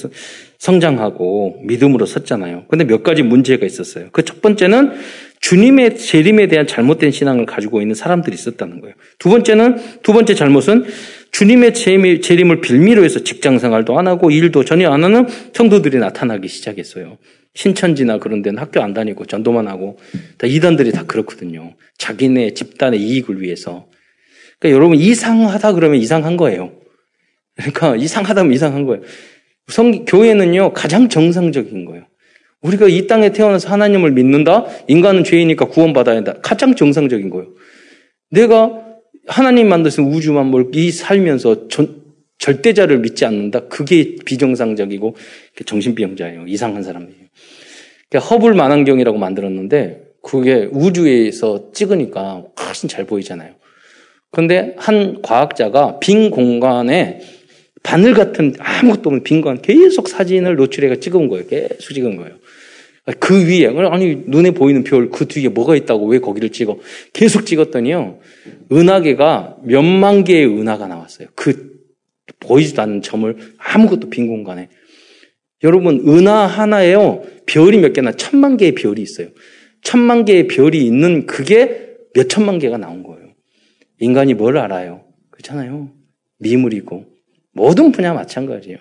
성장하고 0.59 1.61
믿음으로 1.63 2.05
섰잖아요. 2.05 2.65
근데 2.67 2.83
몇 2.83 3.01
가지 3.01 3.23
문제가 3.23 3.65
있었어요. 3.65 4.09
그 4.11 4.23
첫 4.23 4.41
번째는 4.41 4.91
주님의 5.39 5.97
재림에 5.97 6.47
대한 6.47 6.67
잘못된 6.67 7.11
신앙을 7.11 7.45
가지고 7.45 7.81
있는 7.81 7.95
사람들이 7.95 8.33
있었다는 8.35 8.81
거예요. 8.81 8.95
두 9.19 9.29
번째는 9.29 9.77
두 10.03 10.13
번째 10.13 10.35
잘못은 10.35 10.85
주님의 11.31 11.73
재림을 11.73 12.61
빌미로 12.61 13.03
해서 13.03 13.23
직장 13.23 13.57
생활도 13.57 13.97
안 13.97 14.07
하고 14.07 14.31
일도 14.31 14.63
전혀 14.65 14.89
안 14.91 15.03
하는 15.03 15.27
성도들이 15.53 15.97
나타나기 15.97 16.47
시작했어요. 16.47 17.17
신천지나 17.55 18.17
그런 18.17 18.41
데는 18.41 18.59
학교 18.59 18.81
안 18.81 18.93
다니고 18.93 19.25
전도만 19.25 19.67
하고 19.67 19.97
다 20.37 20.47
이단들이 20.47 20.91
다 20.91 21.03
그렇거든요. 21.05 21.75
자기네 21.97 22.53
집단의 22.53 22.99
이익을 22.99 23.41
위해서. 23.41 23.87
그러니까 24.59 24.75
여러분 24.75 24.97
이상하다 24.97 25.73
그러면 25.73 25.99
이상한 25.99 26.37
거예요. 26.37 26.73
그러니까 27.55 27.95
이상하다면 27.95 28.53
이상한 28.53 28.85
거예요. 28.85 29.03
성 29.67 30.05
교회는요 30.05 30.73
가장 30.73 31.09
정상적인 31.09 31.85
거예요. 31.85 32.05
우리가 32.61 32.87
이 32.87 33.07
땅에 33.07 33.31
태어나서 33.31 33.69
하나님을 33.69 34.11
믿는다? 34.11 34.65
인간은 34.87 35.23
죄이니까 35.23 35.65
구원받아야 35.65 36.17
한다. 36.17 36.35
가장 36.41 36.75
정상적인 36.75 37.29
거예요. 37.29 37.49
내가 38.31 38.83
하나님 39.27 39.69
만드신 39.69 40.05
우주 40.05 40.33
만물 40.33 40.71
이 40.73 40.91
살면서 40.91 41.67
전, 41.67 42.02
절대자를 42.37 42.99
믿지 42.99 43.25
않는다? 43.25 43.67
그게 43.67 44.15
비정상적이고 44.25 45.15
정신병자예요. 45.65 46.45
이상한 46.47 46.83
사람이에요. 46.83 47.23
허블 48.29 48.53
만환경이라고 48.53 49.17
만들었는데 49.17 50.03
그게 50.21 50.67
우주에서 50.71 51.71
찍으니까 51.73 52.43
훨씬 52.59 52.87
잘 52.89 53.05
보이잖아요. 53.05 53.55
그런데 54.31 54.75
한 54.77 55.21
과학자가 55.21 55.99
빈 55.99 56.31
공간에 56.31 57.21
바늘 57.83 58.13
같은 58.13 58.55
아무것도 58.57 59.09
없는 59.09 59.23
빈 59.23 59.41
공간 59.41 59.61
계속 59.61 60.07
사진을 60.07 60.55
노출해가 60.55 60.97
찍은 60.97 61.27
거예요. 61.27 61.47
계속 61.47 61.93
찍은 61.93 62.15
거예요. 62.15 62.35
그 63.19 63.45
위에 63.47 63.67
아니 63.91 64.23
눈에 64.27 64.51
보이는 64.51 64.83
별 64.83 65.09
그 65.09 65.27
뒤에 65.27 65.49
뭐가 65.49 65.75
있다고 65.75 66.05
왜 66.07 66.19
거기를 66.19 66.49
찍어? 66.49 66.77
계속 67.11 67.45
찍었더니요. 67.45 68.19
은하계가 68.71 69.57
몇만 69.63 70.23
개의 70.23 70.45
은하가 70.45 70.87
나왔어요. 70.87 71.27
그 71.35 71.72
보이지도 72.39 72.81
않는 72.81 73.01
점을 73.01 73.35
아무것도 73.57 74.09
빈 74.09 74.27
공간에. 74.27 74.69
여러분 75.63 76.03
은하 76.07 76.45
하나에요. 76.45 77.23
별이 77.45 77.77
몇 77.77 77.93
개나 77.93 78.11
천만 78.13 78.57
개의 78.57 78.75
별이 78.75 79.01
있어요. 79.01 79.29
천만 79.81 80.25
개의 80.25 80.47
별이 80.47 80.85
있는 80.85 81.25
그게 81.25 81.95
몇 82.13 82.29
천만 82.29 82.59
개가 82.59 82.77
나온 82.77 83.03
거예요. 83.03 83.33
인간이 83.99 84.33
뭘 84.33 84.57
알아요? 84.57 85.05
그렇잖아요. 85.31 85.91
미물이고 86.39 87.05
모든 87.53 87.91
분야 87.91 88.13
마찬가지예요. 88.13 88.77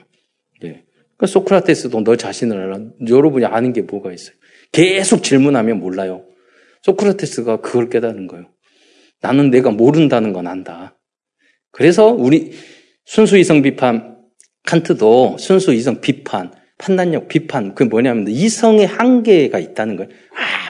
네. 0.60 0.84
그러니까 1.16 1.26
소크라테스도 1.26 2.02
너 2.02 2.16
자신을 2.16 2.56
알아. 2.56 2.80
여러분이 3.08 3.44
아는 3.44 3.72
게 3.72 3.82
뭐가 3.82 4.12
있어요? 4.12 4.34
계속 4.72 5.22
질문하면 5.22 5.78
몰라요. 5.78 6.24
소크라테스가 6.82 7.60
그걸 7.60 7.88
깨닫는 7.88 8.26
거예요. 8.26 8.46
나는 9.20 9.50
내가 9.50 9.70
모른다는 9.70 10.32
건 10.32 10.46
안다. 10.46 10.98
그래서 11.70 12.08
우리 12.08 12.52
순수 13.04 13.36
이성 13.38 13.62
비판 13.62 14.16
칸트도 14.64 15.36
순수 15.38 15.72
이성 15.72 16.00
비판 16.00 16.52
판단력 16.78 17.28
비판 17.28 17.74
그게 17.74 17.88
뭐냐면 17.88 18.26
이성의 18.28 18.86
한계가 18.86 19.58
있다는 19.58 19.96
거예요. 19.96 20.10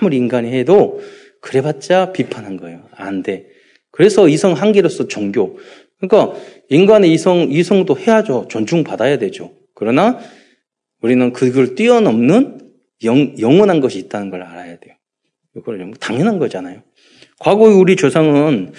아무리 0.01 0.17
인간이 0.17 0.53
해도 0.53 1.01
그래봤자 1.41 2.13
비판한 2.13 2.57
거예요. 2.57 2.89
안 2.93 3.23
돼. 3.23 3.47
그래서 3.91 4.29
이성 4.29 4.53
한계로서 4.53 5.09
종교. 5.09 5.59
그러니까 5.99 6.39
인간의 6.69 7.13
이성 7.13 7.51
이성도 7.51 7.99
해야죠. 7.99 8.47
존중받아야 8.49 9.19
되죠. 9.19 9.53
그러나 9.75 10.19
우리는 11.01 11.33
그걸 11.33 11.75
뛰어넘는 11.75 12.59
영, 13.05 13.39
영원한 13.39 13.81
것이 13.81 13.99
있다는 13.99 14.31
걸 14.31 14.43
알아야 14.43 14.79
돼요. 14.79 14.95
이걸 15.57 15.93
당연한 16.01 16.39
거잖아요. 16.39 16.83
과거 17.39 17.65
우리 17.65 17.97
조상은 17.97 18.73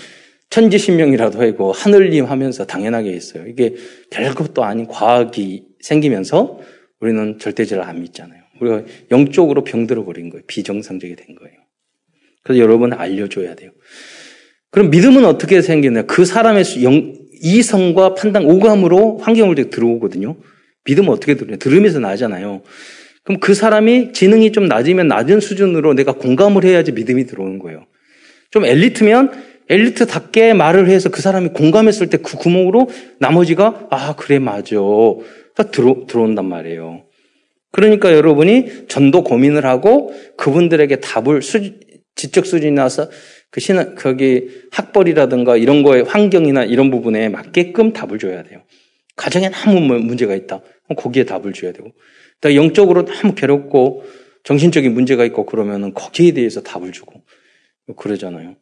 천지신명이라도 0.53 1.41
하고 1.41 1.71
하늘님 1.71 2.25
하면서 2.25 2.63
당연하게 2.63 3.11
했어요. 3.11 3.45
이게 3.47 3.73
별것도 4.11 4.63
아닌 4.63 4.85
과학이 4.85 5.63
생기면서 5.81 6.59
우리는 6.99 7.39
절대제를 7.39 7.81
안 7.81 8.01
믿잖아요. 8.01 8.39
우리가 8.61 8.83
영적으로 9.09 9.63
병들어 9.63 10.05
버린 10.05 10.29
거예요. 10.29 10.43
비정상적이 10.45 11.15
된 11.15 11.35
거예요. 11.35 11.55
그래서 12.43 12.61
여러분 12.61 12.93
알려줘야 12.93 13.55
돼요. 13.55 13.71
그럼 14.69 14.91
믿음은 14.91 15.25
어떻게 15.25 15.63
생기냐? 15.63 16.03
그 16.03 16.23
사람의 16.23 16.65
영, 16.83 17.15
이성과 17.41 18.13
판단, 18.13 18.45
오감으로 18.45 19.17
환경을 19.17 19.55
들어오거든요. 19.71 20.37
믿음은 20.85 21.09
어떻게 21.09 21.33
들으냐? 21.33 21.57
들으면서 21.57 21.99
나잖아요. 21.99 22.61
그럼 23.23 23.39
그 23.39 23.55
사람이 23.55 24.13
지능이 24.13 24.51
좀 24.51 24.67
낮으면 24.67 25.07
낮은 25.07 25.39
수준으로 25.39 25.95
내가 25.95 26.11
공감을 26.11 26.63
해야지 26.63 26.91
믿음이 26.91 27.25
들어오는 27.25 27.57
거예요. 27.57 27.87
좀 28.51 28.65
엘리트면 28.65 29.52
엘리트답게 29.73 30.53
말을 30.53 30.87
해서 30.89 31.09
그 31.09 31.21
사람이 31.21 31.49
공감했을 31.49 32.09
때 32.09 32.17
그 32.17 32.37
구멍으로 32.37 32.89
나머지가 33.19 33.87
아 33.89 34.15
그래 34.15 34.39
맞아 34.39 34.75
딱 35.55 35.71
들어 35.71 36.05
들어온단 36.07 36.45
말이에요. 36.45 37.03
그러니까 37.71 38.13
여러분이 38.13 38.87
전도 38.87 39.23
고민을 39.23 39.65
하고 39.65 40.13
그분들에게 40.37 40.97
답을 40.97 41.41
수, 41.41 41.59
지적 42.15 42.45
수준이나 42.45 42.87
그 43.49 43.59
신, 43.59 43.95
거기 43.95 44.47
학벌이라든가 44.71 45.57
이런 45.57 45.83
거에 45.83 46.01
환경이나 46.01 46.65
이런 46.65 46.91
부분에 46.91 47.29
맞게끔 47.29 47.93
답을 47.93 48.19
줘야 48.19 48.43
돼요. 48.43 48.61
가정에 49.15 49.49
뭐 49.87 49.97
문제가 49.97 50.35
있다. 50.35 50.61
거기에 50.97 51.25
답을 51.25 51.53
줘야 51.53 51.71
되고. 51.71 51.91
영적으로 52.55 53.05
너무 53.05 53.35
괴롭고 53.35 54.03
정신적인 54.43 54.93
문제가 54.93 55.25
있고 55.25 55.45
그러면은 55.45 55.93
거기에 55.93 56.31
대해서 56.31 56.61
답을 56.61 56.91
주고 56.91 57.23
그러잖아요. 57.95 58.55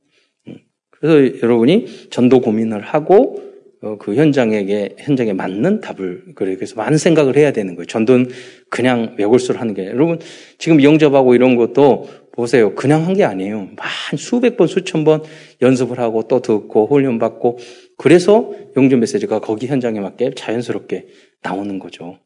음. 1.04 1.08
그래서 1.10 1.40
여러분이 1.44 2.10
전도 2.10 2.42
고민을 2.42 2.82
하고 2.82 3.42
어, 3.84 3.98
그 3.98 4.14
현장에게 4.14 4.96
현장에 5.00 5.34
맞는 5.34 5.82
답을 5.82 6.24
그래서 6.36 6.76
많은 6.76 7.00
생각을 7.00 7.36
해야 7.36 7.52
되는 7.52 7.76
거예요. 7.76 7.88
전도는 7.88 8.30
그냥 8.70 9.16
외골수를 9.18 9.60
하는 9.60 9.74
게 9.74 9.88
여러분 9.88 10.20
지금 10.60 10.84
영접하고 10.84 11.34
이런 11.34 11.56
것도 11.56 12.08
보세요. 12.32 12.76
그냥 12.76 13.06
한 13.06 13.16
게 13.16 13.24
아니에요. 13.24 13.70
한 13.78 14.18
수백 14.18 14.56
번 14.56 14.68
수천 14.68 15.04
번 15.04 15.24
연습을 15.62 16.00
하고 16.00 16.28
또 16.28 16.42
듣고 16.42 16.88
훈련 16.88 17.18
받고 17.20 17.58
그래서 17.98 18.54
영접 18.78 19.00
메시지가 19.00 19.40
거기 19.40 19.68
현장에 19.68 20.00
맞게 20.00 20.32
자연스럽게 20.36 21.08
나오는 21.42 21.80
거죠. 21.80 22.20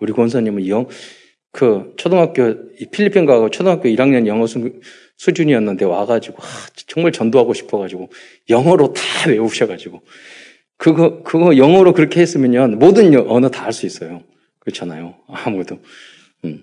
우리 0.00 0.12
권사님은 0.12 0.68
영, 0.68 0.86
그, 1.52 1.94
초등학교, 1.96 2.54
필리핀 2.92 3.26
가고 3.26 3.50
초등학교 3.50 3.88
1학년 3.88 4.26
영어 4.26 4.46
수, 4.46 4.72
수준이었는데 5.16 5.84
와가지고, 5.84 6.36
아, 6.40 6.46
정말 6.86 7.12
전도하고 7.12 7.54
싶어가지고, 7.54 8.10
영어로 8.48 8.92
다 8.92 9.02
외우셔가지고, 9.28 10.02
그거, 10.76 11.22
그거 11.22 11.56
영어로 11.56 11.92
그렇게 11.92 12.20
했으면요, 12.20 12.68
모든 12.76 13.14
언어 13.28 13.50
다 13.50 13.64
할 13.64 13.72
수 13.72 13.86
있어요. 13.86 14.22
그렇잖아요. 14.60 15.14
아무도. 15.28 15.80
음. 16.44 16.62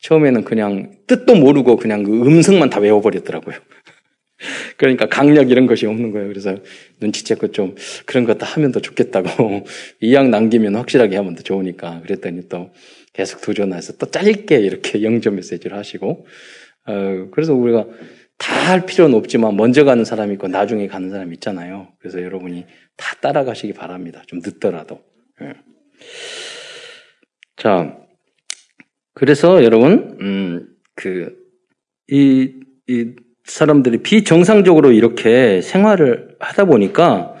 처음에는 0.00 0.44
그냥 0.44 0.92
뜻도 1.06 1.34
모르고 1.34 1.76
그냥 1.76 2.02
그 2.02 2.12
음성만 2.12 2.70
다 2.70 2.80
외워버렸더라고요. 2.80 3.56
그러니까 4.76 5.06
강력 5.06 5.50
이런 5.50 5.66
것이 5.66 5.86
없는 5.86 6.10
거예요. 6.10 6.28
그래서 6.28 6.56
눈치채고 7.00 7.52
좀 7.52 7.74
그런 8.04 8.24
것도 8.24 8.44
하면 8.44 8.72
더 8.72 8.80
좋겠다고. 8.80 9.64
이왕 10.00 10.30
남기면 10.30 10.76
확실하게 10.76 11.16
하면 11.16 11.34
더 11.36 11.42
좋으니까. 11.42 12.00
그랬더니 12.02 12.48
또 12.48 12.70
계속 13.14 13.40
도전해서 13.40 13.96
또 13.96 14.10
짧게 14.10 14.58
이렇게 14.58 15.00
영점 15.02 15.36
메시지를 15.36 15.76
하시고. 15.78 16.26
어, 16.86 17.28
그래서 17.32 17.54
우리가 17.54 17.86
다 18.36 18.64
할 18.64 18.86
필요는 18.86 19.16
없지만 19.16 19.56
먼저 19.56 19.84
가는 19.84 20.04
사람이 20.04 20.34
있고 20.34 20.48
나중에 20.48 20.86
가는 20.86 21.10
사람이 21.10 21.34
있잖아요. 21.34 21.88
그래서 21.98 22.22
여러분이 22.22 22.64
다 22.96 23.14
따라가시기 23.20 23.74
바랍니다. 23.74 24.22
좀 24.26 24.40
늦더라도. 24.42 25.00
예. 25.42 25.54
자, 27.56 27.96
그래서 29.14 29.62
여러분, 29.62 30.16
음, 30.20 30.68
그, 30.94 31.36
이, 32.08 32.52
이 32.88 33.12
사람들이 33.44 33.98
비정상적으로 33.98 34.92
이렇게 34.92 35.60
생활을 35.60 36.36
하다 36.40 36.64
보니까 36.64 37.34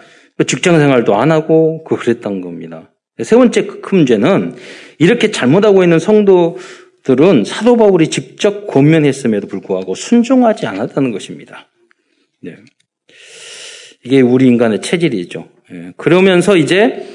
직장 0.46 0.78
생활도 0.78 1.14
안 1.16 1.32
하고 1.32 1.84
그 1.84 1.96
그랬던 1.96 2.40
겁니다. 2.42 2.92
세 3.22 3.36
번째 3.36 3.66
큰 3.66 3.98
문제는 3.98 4.56
이렇게 4.98 5.30
잘못하고 5.30 5.82
있는 5.82 5.98
성도들은 5.98 7.44
사도 7.44 7.76
바울이 7.76 8.08
직접 8.08 8.66
권면했음에도 8.66 9.46
불구하고 9.46 9.94
순종하지 9.94 10.66
않았다는 10.66 11.12
것입니다. 11.12 11.68
네. 12.40 12.56
이게 14.04 14.20
우리 14.20 14.46
인간의 14.46 14.82
체질이죠. 14.82 15.48
예. 15.72 15.92
그러면서 15.96 16.56
이제 16.56 17.06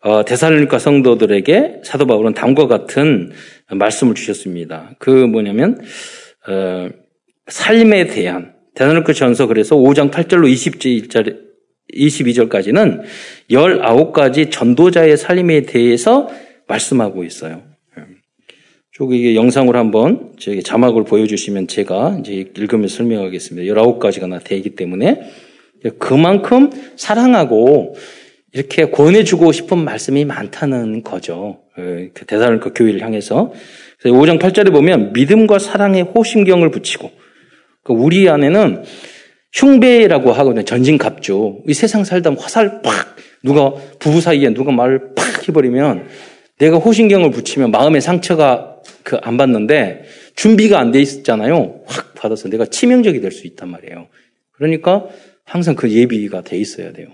어, 0.00 0.24
대살로니까 0.24 0.78
성도들에게 0.78 1.80
사도 1.82 2.06
바울은 2.06 2.34
다음과 2.34 2.68
같은 2.68 3.32
말씀을 3.68 4.14
주셨습니다. 4.14 4.92
그 4.98 5.10
뭐냐면 5.10 5.80
어, 6.46 6.88
삶에 7.48 8.06
대한 8.06 8.54
대사로니까 8.74 9.12
전서 9.12 9.46
그래서 9.46 9.74
5장 9.74 10.12
8절로 10.12 10.50
20절 10.52 11.48
22절까지는 11.92 13.02
19가지 13.50 14.52
전도자의 14.52 15.16
삶에 15.16 15.62
대해서 15.62 16.28
말씀하고 16.68 17.24
있어요. 17.24 17.62
쭉 18.92 19.14
이게 19.14 19.34
영상으로 19.34 19.78
한번 19.78 20.32
저기 20.38 20.62
자막을 20.62 21.04
보여주시면 21.04 21.68
제가 21.68 22.18
이제 22.20 22.32
읽으면서 22.32 22.96
설명하겠습니다. 22.96 23.72
19가지가 23.72 24.42
되기 24.44 24.70
때문에 24.70 25.22
그만큼 25.98 26.70
사랑하고 26.96 27.94
이렇게 28.52 28.90
권해주고 28.90 29.52
싶은 29.52 29.78
말씀이 29.78 30.24
많다는 30.24 31.02
거죠. 31.02 31.60
그 31.76 32.26
대사로니까 32.26 32.72
교회를 32.72 33.02
향해서. 33.02 33.52
그래서 34.00 34.16
5장 34.16 34.40
8절에 34.40 34.72
보면 34.72 35.12
믿음과 35.12 35.58
사랑에 35.58 36.00
호심경을 36.00 36.70
붙이고 36.70 37.10
그 37.84 37.92
우리 37.92 38.28
안에는 38.28 38.84
흉배라고 39.52 40.32
하거든요. 40.32 40.64
전진갑주. 40.64 41.62
이 41.68 41.74
세상 41.74 42.04
살다 42.04 42.34
화살 42.36 42.82
팍 42.82 43.16
누가 43.44 43.72
부부 44.00 44.20
사이에 44.20 44.50
누가 44.50 44.72
말을 44.72 45.14
팍 45.14 45.48
해버리면 45.48 46.08
내가 46.58 46.78
호신경을 46.78 47.30
붙이면 47.30 47.70
마음의 47.70 48.00
상처가 48.00 48.76
그 49.04 49.18
안 49.22 49.36
받는데 49.36 50.04
준비가 50.34 50.78
안 50.78 50.92
돼 50.92 51.00
있었잖아요. 51.00 51.82
확 51.86 52.14
받아서 52.14 52.48
내가 52.48 52.66
치명적이 52.66 53.20
될 53.20 53.32
수 53.32 53.46
있단 53.46 53.68
말이에요. 53.70 54.08
그러니까 54.52 55.06
항상 55.44 55.74
그 55.76 55.90
예비가 55.90 56.42
돼 56.42 56.58
있어야 56.58 56.92
돼요. 56.92 57.08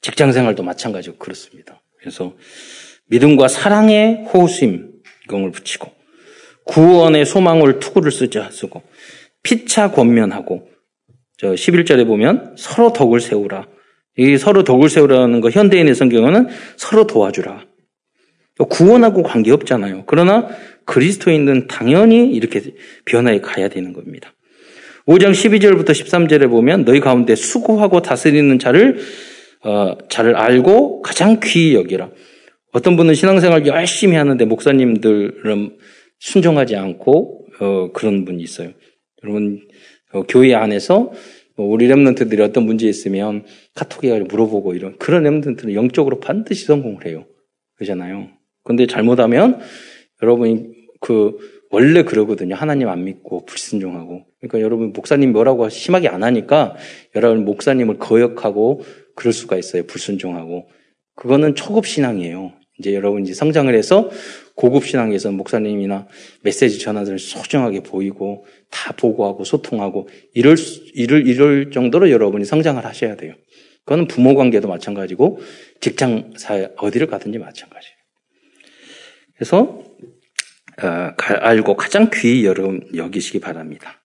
직장 0.00 0.32
생활도 0.32 0.62
마찬가지고 0.62 1.16
그렇습니다. 1.16 1.82
그래서 1.98 2.34
믿음과 3.06 3.48
사랑의 3.48 4.24
호심 4.32 4.92
경을 5.28 5.50
붙이고 5.50 5.90
구원의 6.64 7.26
소망을 7.26 7.78
투구를 7.80 8.10
쓰자 8.12 8.50
쓰고 8.50 8.82
피차 9.42 9.92
권면하고 9.92 10.68
저 11.38 11.52
11절에 11.52 12.06
보면 12.06 12.54
서로 12.58 12.92
덕을 12.92 13.20
세우라. 13.20 13.68
이 14.18 14.38
서로 14.38 14.64
덕을 14.64 14.88
세우라는 14.88 15.40
거 15.40 15.50
현대인의 15.50 15.94
성경은 15.94 16.48
서로 16.76 17.06
도와주라. 17.06 17.64
구원하고 18.64 19.22
관계없잖아요. 19.22 20.04
그러나 20.06 20.48
그리스도인은 20.84 21.66
당연히 21.66 22.30
이렇게 22.30 22.62
변화에 23.04 23.40
가야 23.40 23.68
되는 23.68 23.92
겁니다. 23.92 24.32
5장 25.06 25.30
12절부터 25.30 25.90
13절에 25.90 26.48
보면 26.48 26.84
너희 26.84 27.00
가운데 27.00 27.34
수고하고 27.34 28.02
다스리는 28.02 28.58
자를 28.58 28.98
어, 29.62 29.96
자를 30.08 30.36
알고 30.36 31.02
가장 31.02 31.40
귀히 31.42 31.74
여기라. 31.74 32.10
어떤 32.72 32.96
분은 32.96 33.14
신앙생활 33.14 33.66
열심히 33.66 34.16
하는데 34.16 34.44
목사님들은 34.44 35.76
순종하지 36.18 36.76
않고 36.76 37.46
어, 37.60 37.92
그런 37.92 38.24
분이 38.24 38.42
있어요. 38.42 38.72
여러분 39.22 39.60
어, 40.12 40.22
교회 40.22 40.54
안에서 40.54 41.12
우리 41.56 41.88
렘런트들이 41.88 42.42
어떤 42.42 42.64
문제 42.64 42.86
있으면 42.86 43.44
카톡에 43.74 44.20
물어보고 44.20 44.74
이런 44.74 44.98
그런 44.98 45.22
렘런트는 45.22 45.74
영적으로 45.74 46.20
반드시 46.20 46.66
성공을 46.66 47.06
해요. 47.06 47.26
그러잖아요. 47.76 48.35
근데 48.66 48.86
잘못하면 48.86 49.60
여러분이 50.22 50.66
그 51.00 51.38
원래 51.70 52.02
그러거든요. 52.02 52.54
하나님 52.54 52.88
안 52.88 53.04
믿고 53.04 53.44
불순종하고. 53.46 54.24
그러니까 54.40 54.60
여러분 54.60 54.92
목사님 54.92 55.32
뭐라고 55.32 55.68
심하게 55.68 56.08
안 56.08 56.22
하니까 56.22 56.74
여러분 57.14 57.44
목사님을 57.44 57.98
거역하고 57.98 58.82
그럴 59.14 59.32
수가 59.32 59.56
있어요. 59.56 59.84
불순종하고. 59.84 60.68
그거는 61.14 61.54
초급 61.54 61.86
신앙이에요. 61.86 62.52
이제 62.78 62.94
여러분 62.94 63.22
이제 63.22 63.32
성장을 63.32 63.72
해서 63.74 64.10
고급 64.54 64.84
신앙에서 64.84 65.30
목사님이나 65.30 66.08
메시지 66.42 66.78
전하들을 66.78 67.18
소중하게 67.18 67.80
보이고 67.80 68.44
다 68.70 68.92
보고하고 68.92 69.44
소통하고 69.44 70.08
이럴 70.34 70.56
이럴 70.94 71.26
이럴 71.26 71.70
정도로 71.70 72.10
여러분이 72.10 72.44
성장을 72.44 72.84
하셔야 72.84 73.16
돼요. 73.16 73.34
그거는 73.84 74.08
부모 74.08 74.34
관계도 74.34 74.68
마찬가지고 74.68 75.38
직장 75.80 76.32
사회 76.36 76.68
어디를 76.76 77.06
가든지 77.06 77.38
마찬가지예요. 77.38 77.95
그래서 79.36 79.82
어, 80.82 81.12
알고 81.18 81.76
가장 81.76 82.10
귀히 82.12 82.46
여기시기 82.94 83.40
바랍니다. 83.40 84.02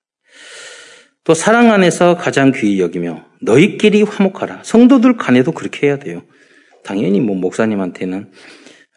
또 1.23 1.33
사랑 1.33 1.71
안에서 1.71 2.17
가장 2.17 2.51
귀히 2.51 2.79
여기며 2.79 3.25
너희끼리 3.41 4.03
화목하라. 4.03 4.61
성도들 4.63 5.17
간에도 5.17 5.51
그렇게 5.51 5.87
해야 5.87 5.97
돼요. 5.97 6.23
당연히 6.83 7.19
뭐 7.19 7.35
목사님한테는 7.35 8.31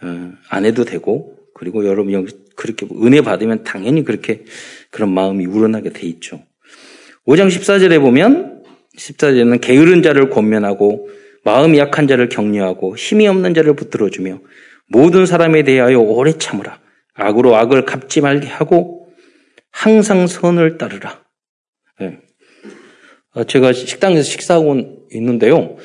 어, 0.03 0.33
안 0.49 0.65
해도 0.65 0.85
되고 0.85 1.37
그리고 1.55 1.87
여러분 1.87 2.13
여기 2.13 2.33
그렇게 2.57 2.87
은혜 3.03 3.21
받으면 3.21 3.65
당연히 3.65 4.05
그렇게 4.05 4.45
그런 4.91 5.13
마음이 5.13 5.47
우러나게 5.47 5.91
돼 5.91 6.07
있죠. 6.07 6.43
5장 7.27 7.49
14절에 7.49 8.01
보면 8.01 8.63
14절에는 8.97 9.61
게으른 9.61 10.03
자를 10.03 10.31
권면하고 10.31 11.09
마음이 11.45 11.79
약한 11.79 12.07
자를 12.07 12.29
격려하고 12.29 12.97
힘이 12.97 13.27
없는 13.29 13.55
자를 13.55 13.75
붙들어주며 13.77 14.41
모든 14.89 15.27
사람에 15.27 15.63
대하여 15.63 15.99
오래 15.99 16.33
참으라. 16.33 16.81
악으로 17.15 17.57
악을 17.57 17.85
갚지 17.85 18.21
말게 18.21 18.49
하고 18.49 19.09
항상 19.71 20.27
선을 20.27 20.79
따르라. 20.79 21.25
네. 22.01 22.21
제가 23.47 23.73
식당에서 23.73 24.23
식사하고 24.23 25.09
있는데요. 25.13 25.77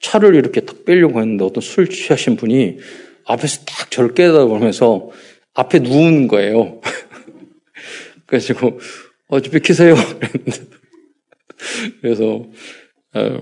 차를 0.00 0.34
이렇게 0.34 0.62
탁 0.62 0.84
빼려고 0.84 1.20
했는데 1.20 1.44
어떤 1.44 1.60
술 1.60 1.88
취하신 1.88 2.36
분이 2.36 2.78
앞에서 3.26 3.64
딱 3.64 3.90
저를 3.90 4.14
깨달아보면서 4.14 5.10
앞에 5.54 5.80
누우는 5.80 6.28
거예요. 6.28 6.80
그래가지고, 8.26 8.80
어, 9.28 9.40
좀 9.40 9.52
비키세요. 9.52 9.94
그래서, 12.00 12.44
어, 13.14 13.40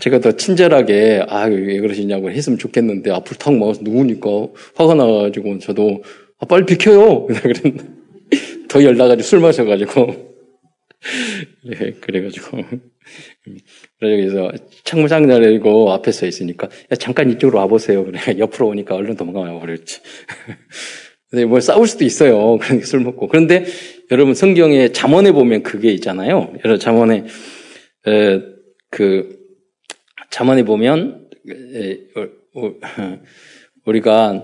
제가 0.00 0.20
더 0.20 0.32
친절하게, 0.32 1.24
아, 1.28 1.44
왜 1.44 1.78
그러시냐고 1.80 2.30
했으면 2.30 2.58
좋겠는데, 2.58 3.10
앞으로 3.10 3.36
탁 3.36 3.54
먹어서 3.54 3.82
누우니까 3.82 4.28
화가 4.76 4.94
나가지고 4.94 5.58
저도, 5.58 6.02
아, 6.38 6.46
빨리 6.46 6.64
비켜요! 6.64 7.26
그랬는데, 7.28 7.84
더 8.68 8.82
열나가지고 8.82 9.22
술 9.22 9.40
마셔가지고, 9.40 10.32
네, 11.64 11.92
그래가지고. 12.00 12.58
그래서 13.98 14.52
창문 14.84 15.08
상자 15.08 15.34
열고 15.34 15.92
앞에 15.92 16.12
서 16.12 16.26
있으니까, 16.26 16.68
야, 16.90 16.96
잠깐 16.96 17.30
이쪽으로 17.30 17.58
와보세요. 17.58 18.04
그래. 18.04 18.18
옆으로 18.38 18.68
오니까 18.68 18.94
얼른 18.94 19.16
도망가 19.16 19.58
버렸지. 19.58 20.00
근데 21.30 21.44
뭐 21.46 21.60
싸울 21.60 21.86
수도 21.86 22.04
있어요. 22.04 22.58
그러니까 22.58 22.86
술 22.86 23.00
먹고. 23.00 23.26
그런데 23.26 23.64
여러분 24.10 24.34
성경에 24.34 24.92
잠언에 24.92 25.32
보면 25.32 25.62
그게 25.62 25.90
있잖아요. 25.92 26.52
여러분 26.64 26.78
잠언에, 26.78 27.24
에, 28.06 28.40
그, 28.90 29.41
잠언에 30.32 30.64
보면, 30.64 31.28
에, 31.48 31.98
어, 32.16 32.28
어, 32.54 32.74
우리가 33.86 34.42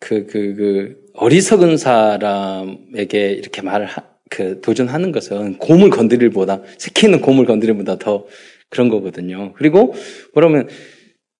그, 0.00 0.26
그, 0.26 0.54
그, 0.54 0.96
어리석은 1.12 1.76
사람에게 1.76 3.32
이렇게 3.32 3.60
말을 3.60 3.86
하, 3.86 4.02
그 4.30 4.60
도전하는 4.60 5.12
것은 5.12 5.58
곰을 5.58 5.90
건드릴보다 5.90 6.62
새끼는 6.78 7.20
곰을 7.20 7.44
건드릴보다 7.44 7.98
더 7.98 8.26
그런 8.70 8.88
거거든요. 8.88 9.52
그리고 9.54 9.94
그러면 10.32 10.68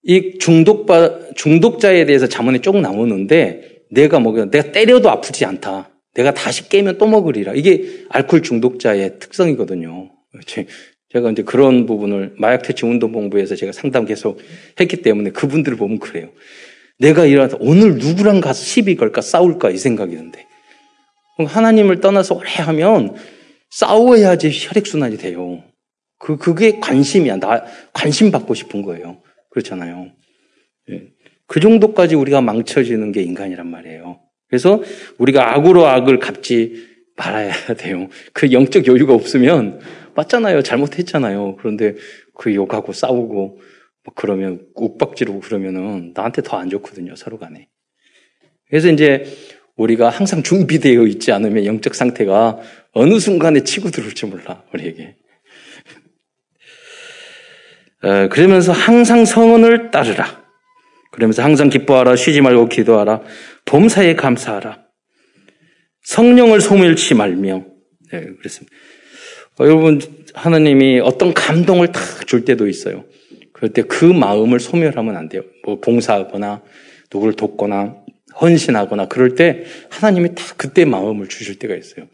이 0.02 0.38
중독바 0.38 1.34
중독자에 1.36 2.06
대해서 2.06 2.26
자문이 2.26 2.60
조금 2.60 2.82
나오는데 2.82 3.84
내가 3.90 4.20
먹여 4.20 4.50
내가 4.50 4.72
때려도 4.72 5.10
아프지 5.10 5.44
않다. 5.44 5.90
내가 6.14 6.34
다시 6.34 6.68
깨면 6.68 6.98
또 6.98 7.06
먹으리라. 7.06 7.54
이게 7.54 8.04
알코올 8.08 8.42
중독자의 8.42 9.18
특성이거든요. 9.20 10.10
제가 11.12 11.30
이제 11.30 11.42
그런 11.42 11.86
부분을 11.86 12.34
마약 12.38 12.62
퇴치 12.62 12.84
운동본부에서 12.84 13.56
제가 13.56 13.72
상담 13.72 14.04
계속 14.04 14.40
했기 14.78 14.98
때문에 15.02 15.30
그분들을 15.30 15.76
보면 15.78 15.98
그래요. 15.98 16.28
내가 16.98 17.24
일어나서 17.24 17.56
오늘 17.60 17.94
누구랑 17.94 18.40
가서 18.40 18.62
시비 18.62 18.96
걸까 18.96 19.20
싸울까 19.20 19.70
이 19.70 19.78
생각이 19.78 20.14
드는데 20.14 20.46
하나님을 21.38 22.00
떠나서 22.00 22.34
오래 22.34 22.50
하면 22.50 23.14
싸워야지 23.70 24.50
혈액순환이 24.52 25.18
돼요. 25.18 25.62
그, 26.18 26.36
그게 26.36 26.80
관심이야. 26.80 27.36
나, 27.36 27.64
관심 27.92 28.30
받고 28.30 28.54
싶은 28.54 28.82
거예요. 28.82 29.22
그렇잖아요. 29.50 30.10
예. 30.90 31.02
그 31.46 31.60
정도까지 31.60 32.16
우리가 32.16 32.40
망쳐지는 32.40 33.12
게 33.12 33.22
인간이란 33.22 33.66
말이에요. 33.66 34.20
그래서 34.48 34.82
우리가 35.18 35.54
악으로 35.54 35.86
악을 35.86 36.18
갚지 36.18 36.88
말아야 37.16 37.52
돼요. 37.76 38.08
그 38.32 38.52
영적 38.52 38.86
여유가 38.86 39.14
없으면 39.14 39.80
맞잖아요. 40.18 40.62
잘못했잖아요. 40.62 41.56
그런데 41.56 41.94
그 42.34 42.52
욕하고 42.52 42.92
싸우고 42.92 43.60
뭐 44.04 44.14
그러면 44.16 44.66
욱박지르고 44.74 45.40
그러면은 45.40 46.12
나한테 46.14 46.42
더 46.42 46.56
안 46.58 46.70
좋거든요. 46.70 47.14
서로 47.14 47.38
간에. 47.38 47.68
그래서 48.68 48.88
이제 48.88 49.24
우리가 49.76 50.08
항상 50.08 50.42
준비되어 50.42 51.04
있지 51.06 51.30
않으면 51.30 51.64
영적 51.64 51.94
상태가 51.94 52.58
어느 52.92 53.20
순간에 53.20 53.62
치고 53.62 53.90
들어올지 53.90 54.26
몰라, 54.26 54.64
우리에게. 54.74 55.14
어, 58.02 58.28
그러면서 58.28 58.72
항상 58.72 59.24
성언을 59.24 59.92
따르라. 59.92 60.44
그러면서 61.12 61.44
항상 61.44 61.68
기뻐하라, 61.68 62.16
쉬지 62.16 62.40
말고 62.40 62.68
기도하라, 62.68 63.22
범사에 63.66 64.16
감사하라. 64.16 64.84
성령을 66.02 66.60
소멸치 66.60 67.14
말며. 67.14 67.64
네, 68.10 68.26
그렇습니다. 68.38 68.74
어, 69.60 69.64
여러분, 69.64 70.00
하나님이 70.34 71.00
어떤 71.00 71.34
감동을 71.34 71.92
탁 71.92 72.26
줄 72.26 72.44
때도 72.44 72.68
있어요. 72.68 73.04
그럴 73.52 73.72
때 73.72 73.82
그 73.82 74.04
마음을 74.04 74.60
소멸하면 74.60 75.16
안 75.16 75.28
돼요. 75.28 75.42
뭐 75.64 75.80
봉사하거나, 75.80 76.62
누구를 77.12 77.34
돕거나, 77.34 77.96
헌신하거나 78.40 79.08
그럴 79.08 79.34
때 79.34 79.64
하나님이 79.90 80.34
다 80.34 80.44
그때 80.56 80.84
마음을 80.84 81.28
주실 81.28 81.58
때가 81.58 81.74
있어요. 81.74 82.06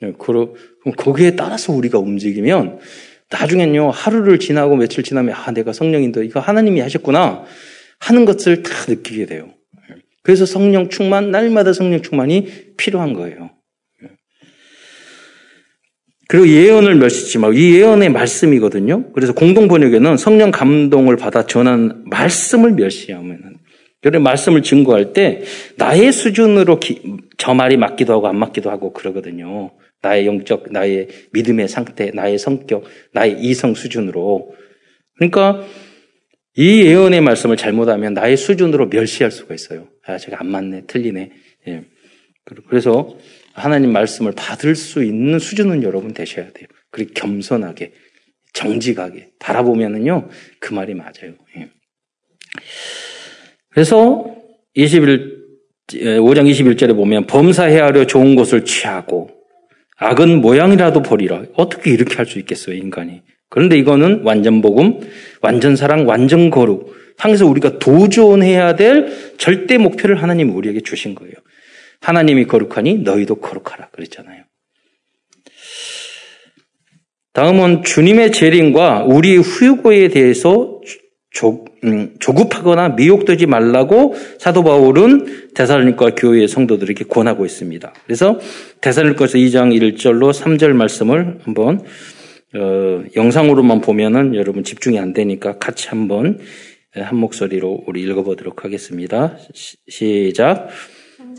네, 0.00 0.12
그럼 0.18 0.54
거기에 0.96 1.36
따라서 1.36 1.72
우리가 1.72 1.98
움직이면 1.98 2.80
나중엔요 3.30 3.90
하루를 3.90 4.38
지나고 4.38 4.76
며칠 4.76 5.04
지나면 5.04 5.34
아 5.34 5.52
내가 5.52 5.72
성령인도 5.72 6.22
이거 6.22 6.40
하나님이 6.40 6.80
하셨구나 6.80 7.44
하는 8.00 8.24
것을 8.24 8.62
다 8.62 8.70
느끼게 8.88 9.26
돼요. 9.26 9.50
그래서 10.22 10.44
성령 10.46 10.88
충만 10.88 11.30
날마다 11.30 11.72
성령 11.72 12.02
충만이 12.02 12.74
필요한 12.76 13.12
거예요. 13.14 13.50
그리고 16.30 16.46
예언을 16.46 16.94
말고 16.94 17.54
이 17.54 17.74
예언의 17.74 18.10
말씀이거든요. 18.10 19.10
그래서 19.14 19.32
공동 19.32 19.66
번역에는 19.66 20.16
성령 20.16 20.52
감동을 20.52 21.16
받아 21.16 21.44
전한 21.44 22.04
말씀을 22.06 22.70
멸시하면 22.70 23.56
그런 24.00 24.22
말씀을 24.22 24.62
증거할 24.62 25.12
때 25.12 25.42
나의 25.76 26.12
수준으로 26.12 26.78
기, 26.78 27.02
저 27.36 27.52
말이 27.52 27.76
맞기도 27.76 28.12
하고 28.12 28.28
안 28.28 28.38
맞기도 28.38 28.70
하고 28.70 28.92
그러거든요. 28.92 29.72
나의 30.02 30.28
영적, 30.28 30.66
나의 30.70 31.08
믿음의 31.32 31.66
상태, 31.66 32.12
나의 32.14 32.38
성격, 32.38 32.84
나의 33.12 33.40
이성 33.40 33.74
수준으로. 33.74 34.54
그러니까 35.16 35.66
이 36.54 36.82
예언의 36.82 37.22
말씀을 37.22 37.56
잘못하면 37.56 38.14
나의 38.14 38.36
수준으로 38.36 38.86
멸시할 38.86 39.32
수가 39.32 39.52
있어요. 39.52 39.88
아, 40.06 40.16
제가 40.16 40.36
안 40.38 40.46
맞네, 40.46 40.82
틀리네. 40.86 41.32
예. 41.66 41.84
그래서 42.68 43.16
하나님 43.52 43.92
말씀을 43.92 44.32
받을 44.36 44.74
수 44.74 45.02
있는 45.04 45.38
수준은 45.38 45.82
여러분 45.82 46.12
되셔야 46.14 46.50
돼요. 46.52 46.66
그리고 46.90 47.12
겸손하게, 47.14 47.92
정직하게 48.52 49.30
바라보면은요, 49.38 50.28
그 50.58 50.74
말이 50.74 50.94
맞아요. 50.94 51.34
예. 51.56 51.70
그래서 53.70 54.24
21, 54.74 55.40
5장 55.88 56.50
21절에 56.50 56.94
보면 56.94 57.26
범사해 57.26 57.78
하려 57.78 58.06
좋은 58.06 58.34
것을 58.34 58.64
취하고 58.64 59.30
악은 59.96 60.40
모양이라도 60.40 61.02
버리라. 61.02 61.42
어떻게 61.54 61.90
이렇게 61.90 62.16
할 62.16 62.26
수 62.26 62.38
있겠어요, 62.38 62.74
인간이. 62.76 63.22
그런데 63.48 63.76
이거는 63.76 64.22
완전 64.22 64.62
복음, 64.62 65.00
완전 65.42 65.76
사랑, 65.76 66.08
완전 66.08 66.50
거룩. 66.50 66.94
향해서 67.18 67.46
우리가 67.46 67.78
도전해야 67.78 68.76
될 68.76 69.34
절대 69.36 69.76
목표를 69.76 70.22
하나님이 70.22 70.52
우리에게 70.52 70.80
주신 70.80 71.14
거예요. 71.14 71.34
하나님이 72.00 72.46
거룩하니 72.46 72.98
너희도 72.98 73.36
거룩하라. 73.36 73.90
그랬잖아요. 73.90 74.44
다음은 77.32 77.84
주님의 77.84 78.32
재림과 78.32 79.04
우리의 79.04 79.38
후유고에 79.38 80.08
대해서 80.08 80.80
조, 81.30 81.64
음, 81.84 82.14
조급하거나 82.18 82.90
미혹되지 82.90 83.46
말라고 83.46 84.14
사도 84.38 84.64
바울은 84.64 85.52
대사로니까 85.54 86.16
교회의 86.16 86.48
성도들에게 86.48 87.04
권하고 87.04 87.46
있습니다. 87.46 87.92
그래서 88.04 88.40
대사로니까서 88.80 89.38
2장 89.38 89.72
1절로 89.96 90.32
3절 90.32 90.72
말씀을 90.72 91.38
한번 91.44 91.84
어, 92.56 93.04
영상으로만 93.14 93.80
보면은 93.80 94.34
여러분 94.34 94.64
집중이 94.64 94.98
안 94.98 95.12
되니까 95.12 95.58
같이 95.58 95.88
한번 95.88 96.40
한 96.92 97.16
목소리로 97.16 97.84
우리 97.86 98.02
읽어보도록 98.02 98.64
하겠습니다. 98.64 99.38
시, 99.54 99.76
시작. 99.88 100.68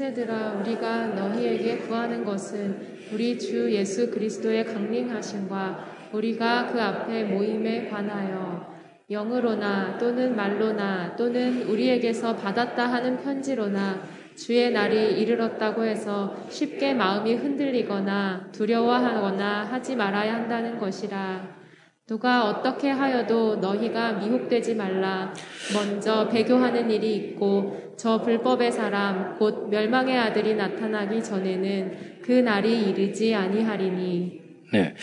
형제들아 0.02 0.54
우리가 0.54 1.08
너희에게 1.10 1.78
구하는 1.78 2.26
것은 2.26 2.76
우리 3.14 3.38
주 3.38 3.72
예수 3.72 4.10
그리스도의 4.10 4.66
강림하심과 4.66 5.86
우리가 6.12 6.72
그 6.72 6.82
앞에 6.82 7.26
모임에 7.26 7.88
관하여 7.88 8.74
영으로나 9.12 10.00
또는 10.00 10.36
말로나 10.36 11.16
또는 11.16 11.64
우리에게서 11.70 12.36
받았다 12.36 12.88
하는 12.92 13.18
편지로나 13.22 14.02
주의 14.36 14.72
날이 14.72 15.22
이르렀다고 15.22 15.84
해서 15.84 16.36
쉽게 16.50 16.96
마음이 16.96 17.36
흔들리거나 17.36 18.50
두려워하거나 18.52 19.66
하지 19.66 19.96
말아야 19.96 20.34
한다는 20.34 20.80
것이라. 20.80 21.61
누가 22.12 22.50
어떻게 22.50 22.90
하여도 22.90 23.56
너희가 23.56 24.12
미혹되지 24.12 24.76
말라. 24.76 25.34
먼저 25.74 26.28
배교하는 26.28 26.92
일이 26.92 27.16
있고 27.16 27.94
저 27.96 28.22
불법의 28.22 28.70
사람 28.74 29.38
곧 29.38 29.70
멸망의 29.70 30.18
아들이 30.18 30.56
나타나기 30.56 31.24
전에는 31.24 31.92
그 32.22 32.34
날이 32.34 32.90
이르지 32.90 33.34
아니하리니. 33.34 34.42
네. 34.74 34.94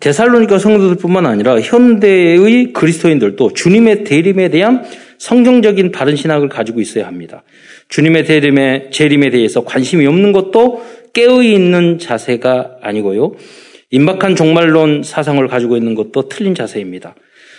데살로니가 0.00 0.58
성도들뿐만 0.58 1.26
아니라 1.26 1.60
현대의 1.60 2.72
그리스도인들도 2.72 3.52
주님의 3.52 4.04
대림에 4.04 4.48
대한 4.48 4.84
성경적인 5.18 5.92
바른 5.92 6.16
신학을 6.16 6.48
가지고 6.48 6.80
있어야 6.80 7.06
합니다. 7.06 7.42
주님의 7.88 8.24
대림에 8.24 8.88
재림에 8.88 9.28
대해서 9.28 9.64
관심이 9.64 10.06
없는 10.06 10.32
것도 10.32 10.82
깨어 11.12 11.42
있는 11.42 11.98
자세가 11.98 12.78
아니고요. 12.80 13.34
임박한 13.90 14.36
종말론 14.36 15.02
사상을 15.02 15.46
가지고 15.48 15.76
있는 15.76 15.94
것도 15.94 16.28
틀린 16.28 16.54
자세입니다. 16.54 17.14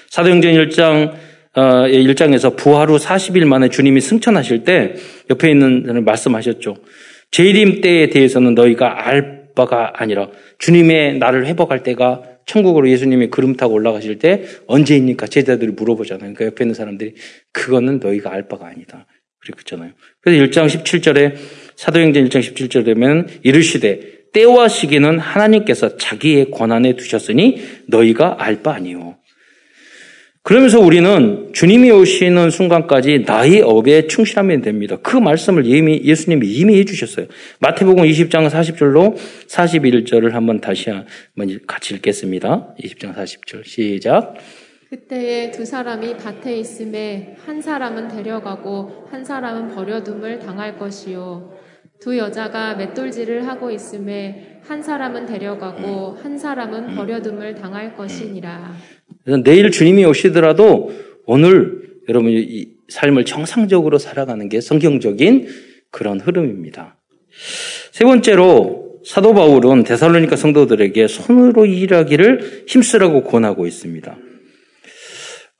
사도행전 0.10 0.54
1장 0.54 1.13
1장에서 1.56 2.54
어, 2.54 2.56
부활 2.56 2.89
후 2.89 2.98
40일 2.98 3.46
만에 3.46 3.70
주님이 3.70 4.02
승천하실 4.02 4.63
때 4.63 4.94
옆에 5.30 5.50
있는 5.50 5.84
분을 5.84 6.02
말씀하셨죠. 6.02 6.78
재림 7.32 7.82
때에 7.82 8.10
대해서는 8.10 8.56
너희가 8.56 9.08
알 9.08 9.39
바가 9.56 9.94
아니라 9.96 10.30
주님의 10.60 11.18
나를 11.18 11.46
회복할 11.48 11.84
때가 11.84 12.24
천국으로 12.46 12.89
예수님이 12.89 13.28
그름 13.28 13.56
타고 13.56 13.74
올라가실 13.74 14.20
때 14.20 14.44
언제입니까? 14.68 15.28
제자들이 15.28 15.72
물어보잖아요. 15.74 16.34
그러니까 16.34 16.46
옆에 16.46 16.63
있는 16.63 16.74
사람들이 16.74 17.13
그거는 17.52 18.00
너희가 18.00 18.32
알 18.32 18.48
바가 18.48 18.68
아니다. 18.68 19.06
그랬잖아요. 19.42 19.92
그래서 20.22 20.44
1장 20.44 20.68
17절에 20.68 21.36
사도행전 21.76 22.28
1장 22.28 22.39
17절에 22.39 22.86
되면 22.86 23.28
이르시되 23.44 24.19
때와 24.34 24.68
시기는 24.68 25.20
하나님께서 25.20 25.98
자기의 25.98 26.52
권한에 26.52 26.96
두셨으니 26.96 27.62
너희가 27.88 28.36
알 28.39 28.62
바 28.62 28.74
아니요. 28.74 29.20
그러면서 30.42 30.80
우리는 30.80 31.52
주님이 31.54 31.92
오시는 31.92 32.50
순간까지 32.50 33.24
나의 33.28 33.62
업에 33.62 34.08
충실하면 34.08 34.62
됩니다. 34.62 34.98
그 35.04 35.15
말씀을 35.18 35.65
이미 35.65 36.02
예수님이 36.04 36.48
이미 36.48 36.80
해주셨어요. 36.80 37.28
마태복음 37.60 38.04
20장 38.04 38.50
40절로 38.50 39.15
41절을 39.48 40.32
한번 40.32 40.60
다시 40.60 40.89
한번 40.89 41.60
같이 41.68 41.94
읽겠습니다. 41.94 42.74
20장 42.82 43.15
40절 43.15 43.65
시작. 43.65 44.36
그때에 44.89 45.52
두 45.52 45.65
사람이 45.65 46.18
밭에 46.18 46.58
있음에 46.58 47.36
한 47.46 47.62
사람은 47.62 48.08
데려가고 48.08 49.08
한 49.12 49.24
사람은 49.24 49.76
버려둠을 49.76 50.39
당할 50.39 50.80
것이요. 50.80 51.54
두 52.02 52.18
여자가 52.18 52.76
맷돌질을 52.76 53.46
하고 53.48 53.72
있음에 53.72 54.60
한 54.64 54.82
사람은 54.82 55.26
데려가고 55.26 56.18
한 56.22 56.38
사람은 56.38 56.96
버려둠을 56.96 57.56
당할 57.56 57.96
것이니라. 57.96 58.74
그래서 59.24 59.44
내일 59.44 59.70
주님이 59.70 60.06
오시더라도 60.06 60.92
오늘 61.26 61.98
여러분 62.08 62.32
이 62.32 62.70
삶을 62.88 63.26
정상적으로 63.26 63.98
살아가는 63.98 64.48
게 64.48 64.62
성경적인 64.62 65.48
그런 65.92 66.22
흐름입니다. 66.22 66.98
세 67.92 68.06
번째로 68.06 69.02
사도 69.06 69.34
바울은 69.34 69.84
데살로니카 69.84 70.38
성도들에게 70.38 71.08
손으로 71.08 71.66
일하기를 71.66 72.66
힘쓰라고 72.68 73.24
권하고 73.24 73.68
있습니다. 73.68 74.18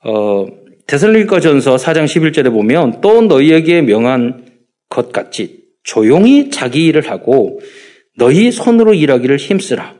어, 0.04 0.46
데살로니카 0.86 1.40
전서 1.40 1.76
4장 1.76 2.04
11절에 2.04 2.50
보면 2.50 3.00
또 3.02 3.20
너희에게 3.20 3.82
명한 3.82 4.46
것 4.88 5.12
같이 5.12 5.59
조용히 5.90 6.50
자기 6.50 6.86
일을 6.86 7.10
하고 7.10 7.58
너희 8.16 8.52
손으로 8.52 8.94
일하기를 8.94 9.38
힘쓰라. 9.38 9.96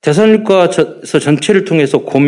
대선일과서 0.00 1.02
전체를 1.02 1.64
통해서 1.66 1.98
고, 1.98 2.18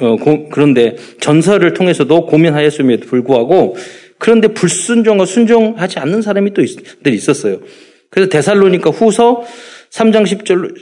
어, 0.00 0.16
고, 0.16 0.48
그런데 0.48 0.96
전설을 1.20 1.74
통해서도 1.74 2.26
고민하였음에도 2.26 3.06
불구하고 3.06 3.76
그런데 4.18 4.48
불순종과 4.48 5.26
순종하지 5.26 6.00
않는 6.00 6.22
사람이 6.22 6.54
또 6.54 6.62
있, 6.62 6.76
있었어요. 7.06 7.60
그래서 8.10 8.28
데살로니까 8.30 8.90
후서 8.90 9.44
3장 9.90 10.24
10절로, 10.26 10.74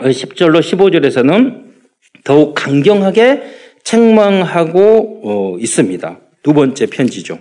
10절로 0.00 0.60
15절에서는 0.60 1.62
더욱 2.24 2.54
강경하게 2.54 3.42
책망하고 3.84 5.20
어, 5.24 5.58
있습니다. 5.58 6.20
두 6.42 6.54
번째 6.54 6.86
편지죠. 6.86 7.38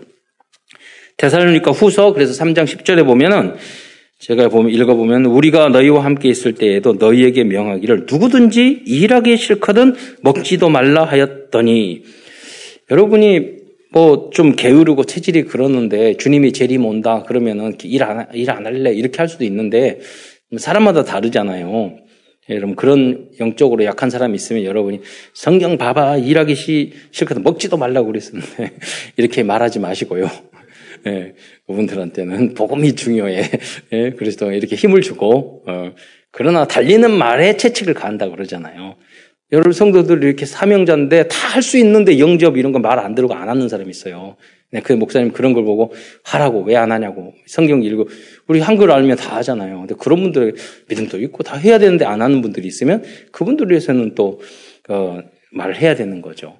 대살로니까 1.22 1.72
후서 1.72 2.14
그래서 2.14 2.34
3장 2.44 2.66
10절에 2.66 3.06
보면은 3.06 3.56
제가 4.20 4.50
보면 4.50 4.72
읽어보면 4.72 5.26
우리가 5.26 5.70
너희와 5.70 6.04
함께 6.04 6.30
있을 6.30 6.54
때에도 6.54 6.94
너희에게 6.94 7.44
명하기를 7.44 8.06
누구든지 8.10 8.84
일하기 8.86 9.38
싫거든 9.38 9.96
먹지도 10.22 10.70
말라 10.70 11.06
하였더니 11.06 12.04
여러분이 12.90 13.62
뭐 13.92 14.32
좀 14.32 14.56
게으르고 14.56 15.04
체질이 15.04 15.44
그러는데 15.44 16.16
주님이 16.16 16.54
재림 16.54 16.86
온다 16.86 17.24
그러면은 17.24 17.76
일안일 17.84 18.50
안 18.50 18.66
할래 18.66 18.94
이렇게 18.94 19.18
할 19.18 19.28
수도 19.28 19.44
있는데 19.44 20.00
사람마다 20.58 21.04
다르잖아요. 21.04 21.98
여러분 22.50 22.76
그런 22.76 23.30
영적으로 23.40 23.84
약한 23.86 24.10
사람이 24.10 24.36
있으면 24.36 24.64
여러분이 24.64 25.02
성경 25.34 25.78
봐봐 25.78 26.18
일하기 26.18 26.56
싫거든 27.12 27.44
먹지도 27.44 27.78
말라고 27.78 28.08
그랬었는데 28.08 28.72
이렇게 29.18 29.44
말하지 29.44 29.80
마시고요. 29.80 30.30
예, 31.08 31.34
그분들한테는 31.68 32.54
복음이 32.56 32.96
중요해. 32.96 33.44
예, 33.94 34.12
그래서 34.12 34.52
이렇게 34.52 34.76
힘을 34.76 35.02
주고, 35.02 35.64
어, 35.68 35.94
그러나 36.32 36.66
달리는 36.66 37.10
말에 37.12 37.58
채찍을 37.58 37.94
가한다 37.94 38.30
그러잖아요. 38.30 38.96
여러 39.52 39.72
성도들 39.74 40.24
이렇게 40.24 40.46
사명자인데 40.46 41.28
다 41.28 41.50
할 41.56 41.62
수 41.62 41.78
있는데 41.78 42.20
영접 42.20 42.56
이런 42.58 42.72
거 42.72 42.80
말 42.80 43.00
안 43.00 43.16
들고 43.16 43.34
안 43.34 43.50
하는 43.50 43.68
사람이 43.68 43.90
있어요. 43.90 44.38
네, 44.72 44.80
그 44.82 44.94
목사님 44.94 45.34
그런 45.34 45.52
걸 45.52 45.66
보고 45.66 45.92
하라고 46.24 46.62
왜 46.64 46.78
안 46.78 46.94
하냐고 46.94 47.34
성경 47.48 47.84
읽고 47.84 48.08
우리 48.48 48.62
한글 48.62 48.90
알면 48.92 49.18
다 49.18 49.36
하잖아요. 49.38 49.80
근데 49.80 49.96
그런 50.00 50.22
분들의 50.22 50.54
믿음도 50.88 51.20
있고 51.24 51.44
다 51.44 51.58
해야 51.58 51.78
되는데 51.80 52.06
안 52.06 52.22
하는 52.22 52.42
분들이 52.42 52.66
있으면 52.68 53.04
그분들 53.34 53.70
위해서는 53.70 54.16
또 54.16 54.40
어, 54.88 55.20
말을 55.52 55.76
해야 55.82 55.96
되는 55.96 56.22
거죠. 56.22 56.58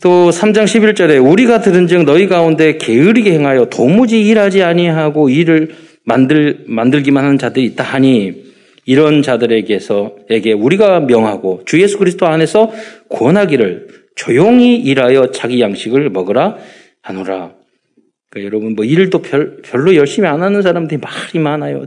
네. 0.00 0.08
또 0.08 0.30
3장 0.30 0.64
11절에 0.64 1.22
우리가 1.24 1.60
들은즉 1.60 2.04
너희 2.04 2.26
가운데 2.26 2.78
게으르게 2.78 3.32
행하여 3.32 3.66
도무지 3.66 4.22
일하지 4.22 4.62
아니하고 4.62 5.28
일을 5.28 5.74
만들 6.04 6.64
만들기만 6.66 7.22
하는 7.22 7.38
자들이 7.38 7.66
있다 7.66 7.84
하니 7.84 8.50
이런 8.86 9.22
자들에게서에게 9.22 10.54
우리가 10.54 11.00
명하고 11.00 11.62
주 11.66 11.80
예수 11.82 11.98
그리스도 11.98 12.26
안에서 12.26 12.72
권하기를 13.10 13.88
조용히 14.16 14.76
일하여 14.76 15.30
자기 15.32 15.60
양식을 15.60 16.10
먹으라 16.10 16.56
하노라. 17.02 17.52
그러니까 18.30 18.46
여러분 18.46 18.74
뭐 18.74 18.84
일도 18.84 19.22
별, 19.22 19.58
별로 19.62 19.94
열심히 19.94 20.28
안 20.28 20.42
하는 20.42 20.62
사람들이 20.62 20.98
말이 20.98 21.38
많아요. 21.38 21.86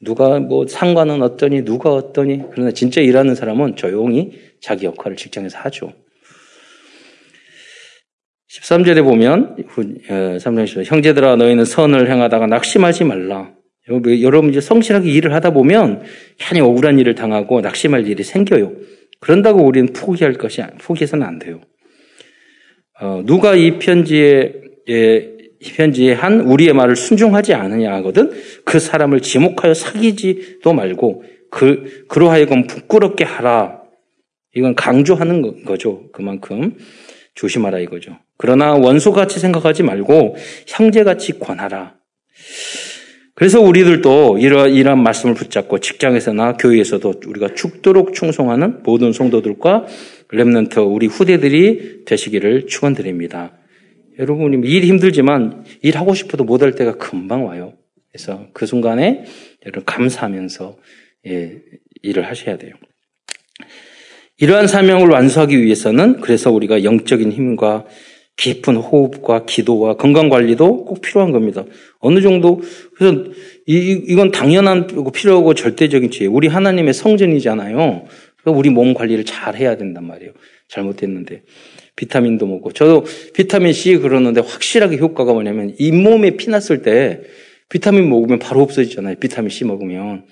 누가 0.00 0.38
뭐 0.38 0.66
상관은 0.66 1.22
어떠니 1.22 1.64
누가 1.64 1.92
어떠니 1.92 2.42
그러나 2.52 2.70
진짜 2.70 3.00
일하는 3.00 3.34
사람은 3.34 3.76
조용히 3.76 4.32
자기 4.60 4.86
역할을 4.86 5.16
직장에서 5.16 5.58
하죠. 5.60 5.92
13절에 8.50 9.04
보면 9.04 9.56
3장 9.68 10.78
어, 10.78 10.82
형제들아 10.82 11.36
너희는 11.36 11.64
선을 11.64 12.10
행하다가 12.10 12.46
낙심하지 12.46 13.04
말라. 13.04 13.52
여러분 14.22 14.50
이제 14.50 14.60
성실하게 14.60 15.10
일을 15.10 15.32
하다 15.34 15.50
보면 15.50 16.02
괜히 16.38 16.60
억울한 16.60 16.98
일을 16.98 17.14
당하고 17.14 17.60
낙심할 17.60 18.06
일이 18.06 18.22
생겨요. 18.22 18.72
그런다고 19.20 19.64
우리는 19.64 19.92
포기할 19.92 20.34
것이 20.34 20.62
포기해서는 20.80 21.26
안 21.26 21.38
돼요. 21.38 21.60
어, 23.00 23.22
누가 23.24 23.54
이 23.54 23.78
편지에 23.78 24.52
예, 24.88 25.36
이 25.60 25.72
편지에 25.72 26.12
한 26.12 26.40
우리의 26.40 26.72
말을 26.72 26.96
순종하지 26.96 27.54
않느냐 27.54 27.92
하거든 27.96 28.30
그 28.64 28.78
사람을 28.78 29.20
지목하여 29.20 29.74
사귀지도 29.74 30.72
말고 30.72 31.24
그 31.50 32.04
그로 32.08 32.30
하여금 32.30 32.66
부끄럽게 32.66 33.24
하라. 33.24 33.82
이건 34.54 34.74
강조하는 34.74 35.64
거죠. 35.64 36.10
그만큼 36.12 36.76
조심하라 37.34 37.78
이거죠. 37.80 38.18
그러나 38.38 38.72
원소같이 38.72 39.40
생각하지 39.40 39.82
말고 39.82 40.36
형제같이 40.66 41.38
권하라. 41.38 41.96
그래서 43.34 43.60
우리들도 43.60 44.38
이러, 44.38 44.66
이런 44.66 45.02
말씀을 45.02 45.34
붙잡고 45.34 45.78
직장에서나 45.78 46.54
교회에서도 46.54 47.20
우리가 47.26 47.54
죽도록 47.54 48.14
충성하는 48.14 48.82
모든 48.82 49.12
성도들과 49.12 49.86
랩런트 50.32 50.78
우리 50.78 51.06
후대들이 51.06 52.04
되시기를 52.04 52.66
축원드립니다. 52.66 53.52
여러분 54.18 54.64
일 54.64 54.84
힘들지만 54.84 55.64
일하고 55.82 56.14
싶어도 56.14 56.44
못할 56.44 56.72
때가 56.72 56.96
금방 56.96 57.46
와요. 57.46 57.74
그래서 58.10 58.48
그 58.52 58.66
순간에 58.66 59.24
여러분 59.64 59.84
감사하면서 59.84 60.76
예, 61.28 61.62
일을 62.02 62.26
하셔야 62.26 62.58
돼요. 62.58 62.72
이러한 64.38 64.66
사명을 64.66 65.08
완수하기 65.08 65.62
위해서는 65.62 66.20
그래서 66.20 66.50
우리가 66.50 66.84
영적인 66.84 67.30
힘과 67.32 67.86
깊은 68.38 68.76
호흡과 68.76 69.44
기도와 69.46 69.96
건강 69.96 70.28
관리도 70.28 70.84
꼭 70.84 71.00
필요한 71.00 71.32
겁니다. 71.32 71.64
어느 71.98 72.20
정도 72.20 72.62
그래서 72.94 73.24
이, 73.66 74.02
이건 74.06 74.30
당연한 74.30 74.86
필요하고 75.12 75.54
절대적인 75.54 76.10
죄. 76.12 76.26
우리 76.26 76.46
하나님의 76.46 76.94
성전이잖아요. 76.94 78.06
우리 78.46 78.70
몸 78.70 78.94
관리를 78.94 79.24
잘 79.24 79.56
해야 79.56 79.76
된단 79.76 80.06
말이에요. 80.06 80.32
잘못됐는데 80.68 81.42
비타민도 81.96 82.46
먹고 82.46 82.72
저도 82.72 83.04
비타민 83.34 83.72
C 83.72 83.96
그러는데 83.98 84.40
확실하게 84.40 84.98
효과가 84.98 85.32
뭐냐면 85.32 85.74
잇몸에 85.78 86.36
피 86.36 86.48
났을 86.48 86.82
때 86.82 87.22
비타민 87.68 88.08
먹으면 88.08 88.38
바로 88.38 88.62
없어지잖아요. 88.62 89.16
비타민 89.16 89.50
C 89.50 89.64
먹으면 89.64 90.26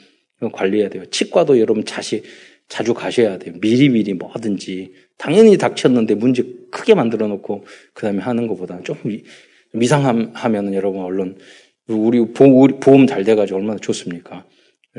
관리해야 0.52 0.90
돼요. 0.90 1.04
치과도 1.10 1.58
여러분 1.58 1.84
자시 1.84 2.22
자주 2.68 2.94
가셔야 2.94 3.38
돼요. 3.38 3.54
미리미리 3.60 4.14
뭐든지 4.14 4.92
당연히 5.18 5.56
닥쳤는데 5.56 6.14
문제 6.14 6.44
크게 6.70 6.94
만들어 6.94 7.26
놓고 7.28 7.64
그 7.94 8.02
다음에 8.02 8.20
하는 8.20 8.46
것보다는 8.46 8.84
좀 8.84 8.96
이상하면 9.80 10.74
여러분 10.74 11.02
얼른 11.02 11.38
우리 11.88 12.20
보험 12.32 13.06
잘 13.06 13.24
돼가지고 13.24 13.58
얼마나 13.58 13.78
좋습니까? 13.78 14.44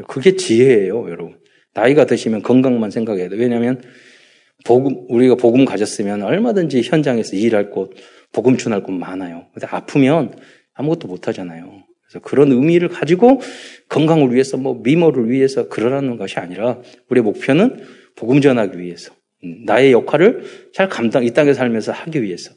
그게 0.07 0.35
지혜예요, 0.35 1.09
여러분. 1.09 1.37
나이가 1.73 2.05
드시면 2.05 2.41
건강만 2.43 2.91
생각해야 2.91 3.29
돼요. 3.29 3.39
왜냐하면 3.39 3.81
복음 4.65 5.05
우리가 5.09 5.35
복음 5.35 5.65
가졌으면 5.65 6.23
얼마든지 6.23 6.81
현장에서 6.81 7.35
일할 7.35 7.69
곳, 7.69 7.93
복음 8.31 8.57
전할 8.57 8.83
곳 8.83 8.91
많아요. 8.91 9.47
근데 9.53 9.67
아프면 9.69 10.35
아무것도 10.73 11.07
못 11.07 11.27
하잖아요. 11.27 11.83
그래서 12.07 12.19
그런 12.23 12.51
의미를 12.51 12.87
가지고 12.87 13.41
건강을 13.89 14.33
위해서 14.33 14.57
뭐 14.57 14.79
미모를 14.81 15.29
위해서 15.29 15.67
그러라는 15.67 16.17
것이 16.17 16.39
아니라 16.39 16.81
우리의 17.09 17.23
목표는 17.23 17.83
복음 18.15 18.41
전하기 18.41 18.79
위해서 18.79 19.13
음, 19.13 19.16
나의 19.43 19.91
역할을 19.91 20.71
잘 20.73 20.89
감당 20.89 21.23
이 21.23 21.31
땅에 21.31 21.53
살면서 21.53 21.91
하기 21.91 22.23
위해서 22.23 22.53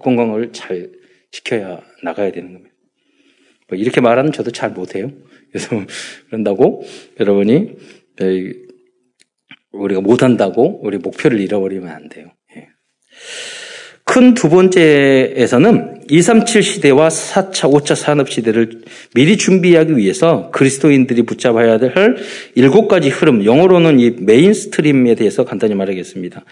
건강을 0.00 0.52
잘 0.52 0.90
지켜야 1.30 1.82
나가야 2.02 2.32
되는 2.32 2.52
겁니다. 2.52 2.74
뭐 3.68 3.78
이렇게 3.78 4.00
말하는 4.00 4.32
저도 4.32 4.50
잘 4.50 4.70
못해요. 4.70 5.10
그래서 5.50 5.68
그런다고 6.26 6.82
여러분이 7.20 7.76
우리가 9.72 10.00
못한다고 10.00 10.80
우리 10.82 10.98
목표를 10.98 11.40
잃어버리면 11.40 11.88
안 11.88 12.08
돼요. 12.08 12.32
예. 12.56 12.68
큰두 14.04 14.48
번째에서는 14.48 15.91
237 16.08 16.62
시대와 16.62 17.08
4차, 17.08 17.70
5차 17.70 17.94
산업 17.94 18.30
시대를 18.30 18.82
미리 19.14 19.36
준비하기 19.36 19.96
위해서 19.96 20.50
그리스도인들이 20.50 21.22
붙잡아야 21.22 21.78
할 21.94 22.16
일곱 22.54 22.88
가지 22.88 23.08
흐름, 23.08 23.44
영어로는 23.44 24.00
이 24.00 24.10
mainstream에 24.18 25.14
대해서 25.14 25.44
간단히 25.44 25.74
말하겠습니다. 25.74 26.44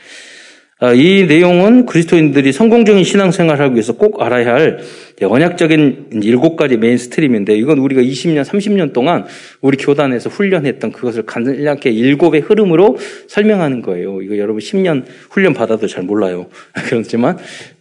아, 0.83 0.95
이 0.95 1.27
내용은 1.27 1.85
그리스도인들이 1.85 2.53
성공적인 2.53 3.05
신앙생활을 3.05 3.63
하기 3.65 3.75
위해서 3.75 3.93
꼭 3.93 4.23
알아야 4.23 4.55
할 4.55 4.79
언약적인 5.23 6.23
일곱 6.23 6.57
가지 6.57 6.79
mainstream인데 6.79 7.55
이건 7.55 7.79
우리가 7.79 8.01
20년, 8.01 8.43
30년 8.43 8.95
동안 8.95 9.27
우리 9.61 9.77
교단에서 9.77 10.31
훈련했던 10.31 10.93
그것을 10.93 11.25
간략하게 11.25 11.91
일곱의 11.91 12.41
흐름으로 12.41 12.97
설명하는 13.29 13.83
거예요. 13.83 14.23
이거 14.23 14.39
여러분 14.39 14.61
10년 14.61 15.05
훈련 15.29 15.53
받아도 15.53 15.87
잘 15.87 16.03
몰라요. 16.05 16.47
그렇지만 16.89 17.37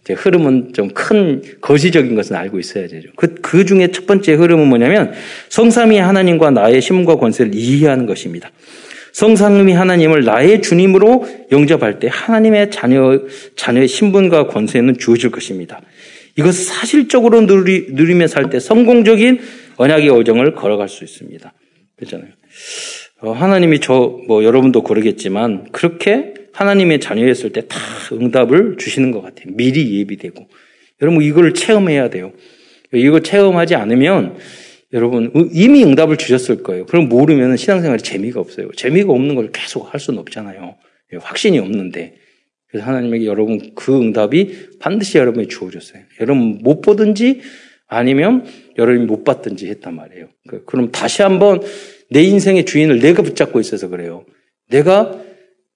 흐름은 0.06 0.72
좀 0.74 0.90
큰 0.92 1.42
거시적인 1.60 2.14
것은 2.14 2.36
알고 2.36 2.58
있어야 2.58 2.86
되죠. 2.86 3.08
그, 3.16 3.34
그 3.40 3.64
중에 3.64 3.88
첫 3.88 4.06
번째 4.06 4.34
흐름은 4.34 4.68
뭐냐면 4.68 5.12
성삼위 5.48 5.98
하나님과 5.98 6.50
나의 6.50 6.80
힘과 6.80 7.16
권세를 7.16 7.54
이해하는 7.54 8.06
것입니다. 8.06 8.50
성삼위 9.12 9.72
하나님을 9.72 10.24
나의 10.24 10.62
주님으로 10.62 11.26
영접할 11.52 11.98
때 11.98 12.08
하나님의 12.10 12.70
자녀, 12.70 13.20
자녀의 13.56 13.88
신분과 13.88 14.46
권세는 14.48 14.98
주어질 14.98 15.30
것입니다. 15.30 15.80
이것을 16.36 16.64
사실적으로 16.64 17.40
누리, 17.42 17.88
누리며 17.90 18.26
살 18.28 18.50
때 18.50 18.60
성공적인 18.60 19.40
언약의 19.76 20.10
오정을 20.10 20.54
걸어갈 20.54 20.88
수 20.88 21.04
있습니다. 21.04 21.52
그렇잖아요. 21.96 22.30
어, 23.22 23.32
하나님이 23.32 23.80
저, 23.80 24.18
뭐, 24.26 24.44
여러분도 24.44 24.82
그러겠지만, 24.82 25.66
그렇게 25.72 26.34
하나님의 26.52 27.00
자녀였을 27.00 27.50
때 27.50 27.62
다 27.62 27.78
응답을 28.12 28.76
주시는 28.78 29.10
것 29.10 29.20
같아요. 29.22 29.54
미리 29.54 29.98
예비되고. 29.98 30.48
여러분, 31.02 31.22
이걸 31.22 31.52
체험해야 31.52 32.08
돼요. 32.10 32.32
이거 32.92 33.20
체험하지 33.20 33.74
않으면, 33.74 34.36
여러분, 34.92 35.30
이미 35.52 35.84
응답을 35.84 36.16
주셨을 36.16 36.62
거예요. 36.62 36.86
그럼 36.86 37.08
모르면 37.08 37.56
신앙생활이 37.56 38.02
재미가 38.02 38.40
없어요. 38.40 38.70
재미가 38.76 39.12
없는 39.12 39.34
걸 39.36 39.50
계속 39.52 39.92
할 39.92 40.00
수는 40.00 40.18
없잖아요. 40.20 40.76
예, 41.12 41.16
확신이 41.16 41.58
없는데. 41.58 42.16
그래서 42.68 42.86
하나님에게 42.86 43.26
여러분 43.26 43.72
그 43.74 43.96
응답이 43.96 44.78
반드시 44.78 45.18
여러분이 45.18 45.48
주어졌어요. 45.48 46.02
여러분 46.20 46.58
못 46.62 46.80
보든지 46.80 47.40
아니면 47.88 48.46
여러분이 48.78 49.06
못 49.06 49.24
봤든지 49.24 49.66
했단 49.68 49.94
말이에요. 49.94 50.28
그, 50.48 50.64
그럼 50.64 50.92
다시 50.92 51.22
한번 51.22 51.60
내 52.10 52.22
인생의 52.22 52.64
주인을 52.64 53.00
내가 53.00 53.22
붙잡고 53.22 53.58
있어서 53.60 53.88
그래요. 53.88 54.24
내가 54.68 55.20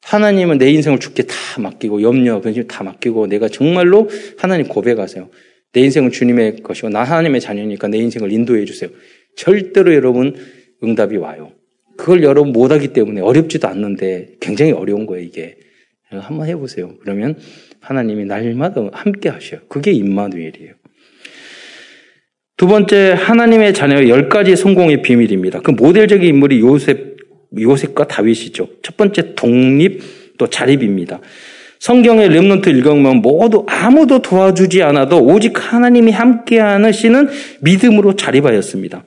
하나님은 0.02 0.58
내 0.58 0.70
인생을 0.70 1.00
죽게 1.00 1.24
다 1.24 1.34
맡기고 1.58 2.02
염려, 2.02 2.40
근심 2.40 2.68
다 2.68 2.84
맡기고 2.84 3.26
내가 3.26 3.48
정말로 3.48 4.08
하나님 4.38 4.68
고백하세요. 4.68 5.28
내 5.74 5.80
인생은 5.80 6.10
주님의 6.12 6.62
것이고 6.62 6.88
나 6.88 7.02
하나님의 7.02 7.40
자녀니까 7.40 7.88
내 7.88 7.98
인생을 7.98 8.32
인도해 8.32 8.64
주세요. 8.64 8.90
절대로 9.36 9.92
여러분 9.92 10.34
응답이 10.82 11.16
와요. 11.16 11.52
그걸 11.96 12.22
여러분 12.22 12.52
못하기 12.52 12.88
때문에 12.88 13.20
어렵지도 13.20 13.68
않는데 13.68 14.36
굉장히 14.40 14.72
어려운 14.72 15.04
거예요, 15.06 15.24
이게. 15.24 15.56
한번 16.10 16.46
해보세요. 16.46 16.94
그러면 17.00 17.36
하나님이 17.80 18.24
날마다 18.24 18.88
함께 18.92 19.28
하셔요. 19.28 19.60
그게 19.68 19.90
임마누엘이에요. 19.92 20.74
두 22.56 22.68
번째, 22.68 23.14
하나님의 23.18 23.74
자녀의 23.74 24.08
열 24.08 24.28
가지 24.28 24.54
성공의 24.54 25.02
비밀입니다. 25.02 25.60
그 25.60 25.72
모델적인 25.72 26.28
인물이 26.28 26.60
요셉, 26.60 27.16
요셉과 27.58 28.06
다윗이죠. 28.06 28.68
첫 28.82 28.96
번째, 28.96 29.34
독립, 29.34 30.00
또 30.38 30.48
자립입니다. 30.48 31.20
성경의 31.84 32.30
렘넌트 32.30 32.70
읽으면 32.70 33.16
모두 33.16 33.66
아무도 33.68 34.22
도와주지 34.22 34.82
않아도 34.84 35.22
오직 35.22 35.52
하나님이 35.70 36.12
함께하는 36.12 36.92
씨는 36.92 37.28
믿음으로 37.60 38.16
자립하였습니다. 38.16 39.04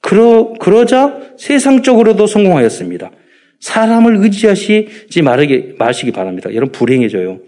그러, 0.00 0.52
그러자 0.58 1.20
세상적으로도 1.38 2.26
성공하였습니다. 2.26 3.12
사람을 3.60 4.16
의지하시지 4.24 5.22
말게, 5.22 5.76
마시기 5.78 6.10
바랍니다. 6.10 6.52
여러분 6.52 6.72
불행해져요. 6.72 7.42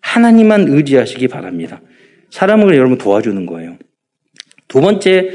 하나님만 0.00 0.66
의지하시기 0.66 1.28
바랍니다. 1.28 1.80
사람을 2.30 2.74
여러분 2.76 2.98
도와주는 2.98 3.46
거예요. 3.46 3.76
두 4.66 4.80
번째 4.80 5.30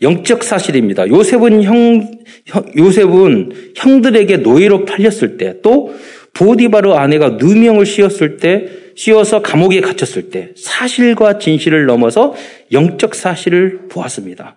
영적 0.00 0.42
사실입니다. 0.42 1.06
요셉은 1.06 1.62
형, 1.64 2.10
형 2.46 2.64
요셉은 2.78 3.72
형들에게 3.76 4.38
노예로 4.38 4.86
팔렸을 4.86 5.36
때 5.36 5.60
또 5.60 5.94
보디바르 6.36 6.92
아내가 6.92 7.30
누명을 7.30 7.86
씌웠을 7.86 8.36
때 8.36 8.68
씌워서 8.94 9.42
감옥에 9.42 9.80
갇혔을 9.80 10.30
때 10.30 10.52
사실과 10.56 11.38
진실을 11.38 11.86
넘어서 11.86 12.34
영적 12.72 13.14
사실을 13.14 13.88
보았습니다. 13.88 14.56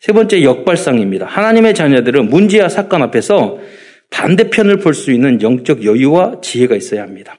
세 0.00 0.12
번째 0.12 0.42
역발상입니다. 0.42 1.26
하나님의 1.26 1.74
자녀들은 1.74 2.28
문제와 2.28 2.68
사건 2.68 3.02
앞에서 3.02 3.58
반대편을 4.10 4.78
볼 4.78 4.94
수 4.94 5.12
있는 5.12 5.40
영적 5.42 5.84
여유와 5.84 6.40
지혜가 6.42 6.76
있어야 6.76 7.02
합니다. 7.02 7.38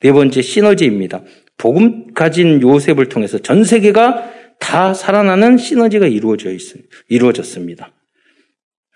네 0.00 0.12
번째 0.12 0.40
시너지입니다. 0.40 1.22
복음 1.58 2.12
가진 2.14 2.62
요셉을 2.62 3.10
통해서 3.10 3.38
전 3.38 3.64
세계가 3.64 4.30
다 4.58 4.94
살아나는 4.94 5.58
시너지가 5.58 6.06
이루어져 6.06 6.50
있, 6.50 6.60
이루어졌습니다. 7.08 7.92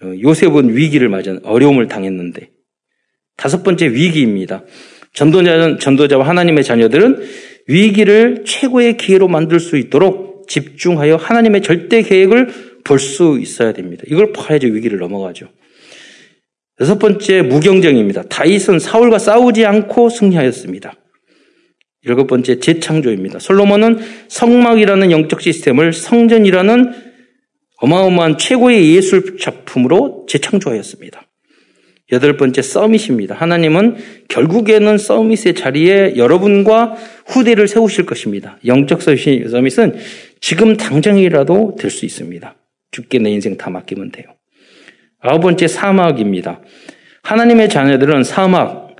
어, 0.02 0.12
요셉은 0.22 0.74
위기를 0.76 1.08
맞은 1.08 1.40
어려움을 1.44 1.88
당했는데 1.88 2.53
다섯 3.36 3.62
번째 3.62 3.88
위기입니다. 3.88 4.64
전도자, 5.12 5.76
전도자와 5.78 6.26
하나님의 6.28 6.64
자녀들은 6.64 7.22
위기를 7.68 8.44
최고의 8.46 8.96
기회로 8.96 9.28
만들 9.28 9.60
수 9.60 9.76
있도록 9.76 10.48
집중하여 10.48 11.16
하나님의 11.16 11.62
절대 11.62 12.02
계획을 12.02 12.48
볼 12.84 12.98
수 12.98 13.38
있어야 13.40 13.72
됩니다. 13.72 14.02
이걸 14.06 14.32
봐야지 14.32 14.66
위기를 14.66 14.98
넘어가죠. 14.98 15.48
여섯 16.80 16.98
번째 16.98 17.42
무경쟁입니다. 17.42 18.24
다윗은 18.24 18.78
사울과 18.78 19.18
싸우지 19.18 19.64
않고 19.64 20.10
승리하였습니다. 20.10 20.92
일곱 22.02 22.26
번째 22.26 22.60
재창조입니다. 22.60 23.38
솔로몬은 23.38 23.98
성막이라는 24.28 25.10
영적 25.10 25.40
시스템을 25.40 25.94
성전이라는 25.94 26.92
어마어마한 27.78 28.36
최고의 28.38 28.94
예술 28.94 29.38
작품으로 29.38 30.26
재창조하였습니다. 30.28 31.23
여덟 32.12 32.36
번째 32.36 32.60
서밋입니다. 32.60 33.34
하나님은 33.34 33.96
결국에는 34.28 34.98
서밋의 34.98 35.54
자리에 35.54 36.16
여러분과 36.16 36.96
후대를 37.26 37.66
세우실 37.66 38.04
것입니다. 38.04 38.58
영적 38.66 39.00
서밋은 39.02 39.96
지금 40.40 40.76
당장이라도 40.76 41.76
될 41.78 41.90
수 41.90 42.04
있습니다. 42.04 42.54
죽게 42.90 43.18
내 43.18 43.30
인생 43.30 43.56
다 43.56 43.70
맡기면 43.70 44.12
돼요. 44.12 44.26
아홉 45.18 45.40
번째 45.40 45.66
사막입니다. 45.66 46.60
하나님의 47.22 47.70
자녀들은 47.70 48.24
사막, 48.24 48.96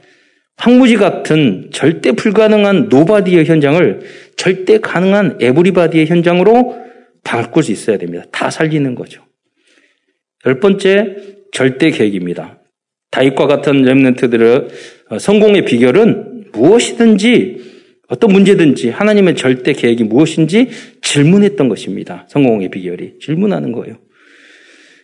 황무지 0.57 0.96
같은 0.96 1.68
절대 1.72 2.12
불가능한 2.12 2.88
nobody의 2.88 3.44
현장을 3.44 4.00
절대 4.36 4.78
가능한 4.78 5.38
everybody의 5.40 6.07
현장으로 6.07 6.82
바꿀 7.22 7.62
수 7.62 7.72
있어야 7.72 7.98
됩니다. 7.98 8.24
다 8.32 8.50
살리는 8.50 8.94
거죠. 8.94 9.22
열 10.46 10.61
번째, 10.61 11.16
절대 11.52 11.90
계획입니다. 11.90 12.63
다윗과 13.14 13.46
같은 13.46 13.82
remnant들의 13.82 14.66
성공의 15.20 15.64
비결은 15.64 16.46
무엇이든지 16.52 17.74
어떤 18.08 18.32
문제든지 18.32 18.90
하나님의 18.90 19.36
절대 19.36 19.72
계획이 19.72 20.02
무엇인지 20.02 20.68
질문했던 21.00 21.68
것입니다. 21.68 22.26
성공의 22.28 22.70
비결이 22.70 23.14
질문하는 23.20 23.70
거예요. 23.70 23.98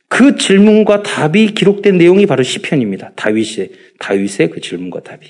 그 0.09 0.37
질문과 0.37 1.05
답이 1.05 1.55
기록된 1.55 1.99
내용이 1.99 2.27
바로 2.27 2.43
시편입니다. 2.43 3.13
다윗의 3.15 3.71
다윗의 4.01 4.51
그 4.51 4.61
질문과 4.61 5.01
답이. 5.01 5.29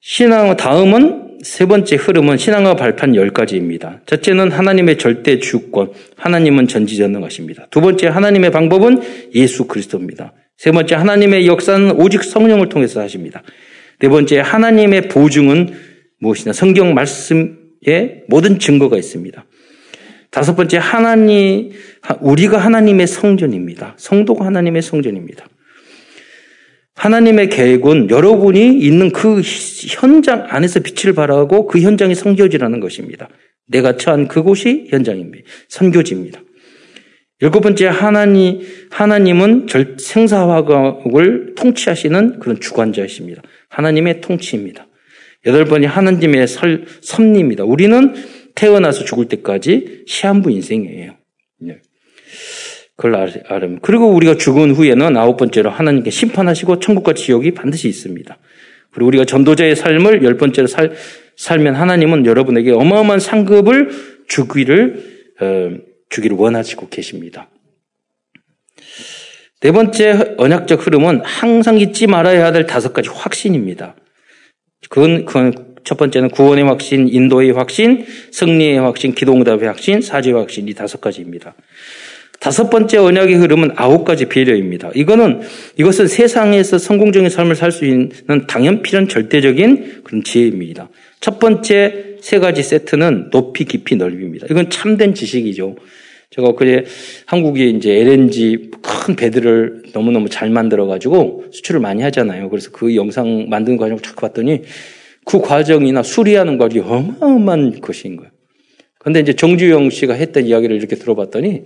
신앙 0.00 0.56
다음은 0.56 1.38
세 1.42 1.64
번째 1.64 1.96
흐름은 1.96 2.36
신앙과 2.36 2.76
발판 2.76 3.16
열 3.16 3.30
가지입니다. 3.30 4.02
첫째는 4.04 4.50
하나님의 4.50 4.98
절대 4.98 5.38
주권, 5.38 5.90
하나님은 6.16 6.68
전지전능하십니다. 6.68 7.68
두 7.70 7.80
번째 7.80 8.08
하나님의 8.08 8.50
방법은 8.50 9.00
예수 9.34 9.66
그리스도입니다. 9.66 10.34
세 10.58 10.72
번째 10.72 10.96
하나님의 10.96 11.46
역사는 11.46 11.92
오직 11.92 12.24
성령을 12.24 12.68
통해서 12.68 13.00
하십니다. 13.00 13.42
네 14.00 14.08
번째 14.08 14.40
하나님의 14.40 15.08
보증은 15.08 15.72
무엇이냐 16.18 16.52
성경 16.52 16.94
말씀에 16.94 18.24
모든 18.28 18.58
증거가 18.58 18.96
있습니다. 18.96 19.44
다섯 20.32 20.56
번째 20.56 20.78
하나님 20.78 21.70
우리가 22.20 22.58
하나님의 22.58 23.06
성전입니다. 23.06 23.94
성도가 23.98 24.44
하나님의 24.46 24.82
성전입니다. 24.82 25.46
하나님의 26.96 27.50
계획은 27.50 28.10
여러분이 28.10 28.80
있는 28.80 29.12
그 29.12 29.40
현장 29.40 30.44
안에서 30.48 30.80
빛을 30.80 31.14
발하고 31.14 31.68
그 31.68 31.80
현장이 31.80 32.16
성교지라는 32.16 32.80
것입니다. 32.80 33.28
내가 33.68 33.96
처한 33.96 34.26
그곳이 34.26 34.88
현장입니다. 34.90 35.48
선교지입니다. 35.68 36.40
일곱 37.40 37.60
번째 37.60 37.86
하나님 37.86 38.60
하나님은 38.90 39.66
생사화학을 39.98 41.54
통치하시는 41.56 42.40
그런 42.40 42.60
주관자이십니다. 42.60 43.42
하나님의 43.68 44.20
통치입니다. 44.20 44.86
여덟 45.46 45.64
번이 45.64 45.86
하나님의 45.86 46.48
설, 46.48 46.84
섭리입니다. 47.00 47.64
우리는 47.64 48.14
태어나서 48.54 49.04
죽을 49.04 49.26
때까지 49.26 50.04
시한부 50.06 50.50
인생이에요. 50.50 51.12
네. 51.60 51.78
그걸 52.96 53.14
알으면. 53.46 53.78
그리고 53.82 54.08
우리가 54.08 54.36
죽은 54.36 54.72
후에는 54.72 55.16
아홉 55.16 55.36
번째로 55.36 55.70
하나님께 55.70 56.10
심판하시고 56.10 56.80
천국과 56.80 57.14
지옥이 57.14 57.52
반드시 57.52 57.88
있습니다. 57.88 58.36
그리고 58.90 59.06
우리가 59.06 59.24
전도자의 59.24 59.76
삶을 59.76 60.24
열 60.24 60.36
번째로 60.36 60.66
살, 60.66 60.92
살면 61.36 61.76
하나님은 61.76 62.26
여러분에게 62.26 62.72
어마어마한 62.72 63.20
상급을 63.20 63.90
주기를, 64.26 65.04
어, 65.40 65.70
주기를 66.08 66.36
원하시고 66.36 66.88
계십니다. 66.88 67.48
네 69.60 69.72
번째 69.72 70.36
언약적 70.38 70.86
흐름은 70.86 71.22
항상 71.24 71.78
잊지 71.78 72.06
말아야 72.06 72.52
될 72.52 72.66
다섯 72.66 72.92
가지 72.92 73.08
확신입니다. 73.08 73.96
그건, 74.88 75.24
그건 75.24 75.76
첫 75.84 75.96
번째는 75.96 76.30
구원의 76.30 76.64
확신, 76.64 77.08
인도의 77.08 77.52
확신, 77.52 78.06
승리의 78.30 78.78
확신, 78.78 79.14
기도응답의 79.14 79.66
확신, 79.66 80.00
사죄의 80.00 80.36
확신 80.36 80.68
이 80.68 80.74
다섯 80.74 81.00
가지입니다. 81.00 81.54
다섯 82.40 82.70
번째 82.70 82.98
언약의 82.98 83.34
흐름은 83.34 83.72
아홉 83.76 84.04
가지 84.04 84.26
배려입니다. 84.26 84.90
이거는 84.94 85.40
이것은 85.76 86.06
세상에서 86.06 86.78
성공적인 86.78 87.30
삶을 87.30 87.56
살 87.56 87.72
수 87.72 87.84
있는 87.84 88.10
당연 88.46 88.82
필연 88.82 89.08
절대적인 89.08 90.02
그런 90.04 90.22
지혜입니다. 90.22 90.88
첫 91.20 91.38
번째 91.38 92.16
세 92.20 92.38
가지 92.38 92.62
세트는 92.62 93.30
높이, 93.30 93.64
깊이, 93.64 93.96
넓이입니다. 93.96 94.46
이건 94.50 94.70
참된 94.70 95.14
지식이죠. 95.14 95.76
제가 96.30 96.52
그제 96.52 96.84
한국이 97.26 97.70
이제 97.70 97.92
LNG 97.92 98.70
큰 98.82 99.16
배들을 99.16 99.84
너무너무 99.92 100.28
잘 100.28 100.50
만들어가지고 100.50 101.46
수출을 101.50 101.80
많이 101.80 102.02
하잖아요. 102.02 102.50
그래서 102.50 102.70
그 102.70 102.94
영상 102.94 103.48
만드는 103.48 103.78
과정을 103.78 104.02
자꾸 104.02 104.20
봤더니 104.22 104.62
그 105.24 105.40
과정이나 105.40 106.02
수리하는 106.02 106.58
과정이 106.58 106.84
어마어마한 106.86 107.80
것인 107.80 108.16
거예요. 108.16 108.30
근데 108.98 109.20
이제 109.20 109.32
정주영 109.32 109.90
씨가 109.90 110.14
했던 110.14 110.46
이야기를 110.46 110.76
이렇게 110.76 110.96
들어봤더니 110.96 111.64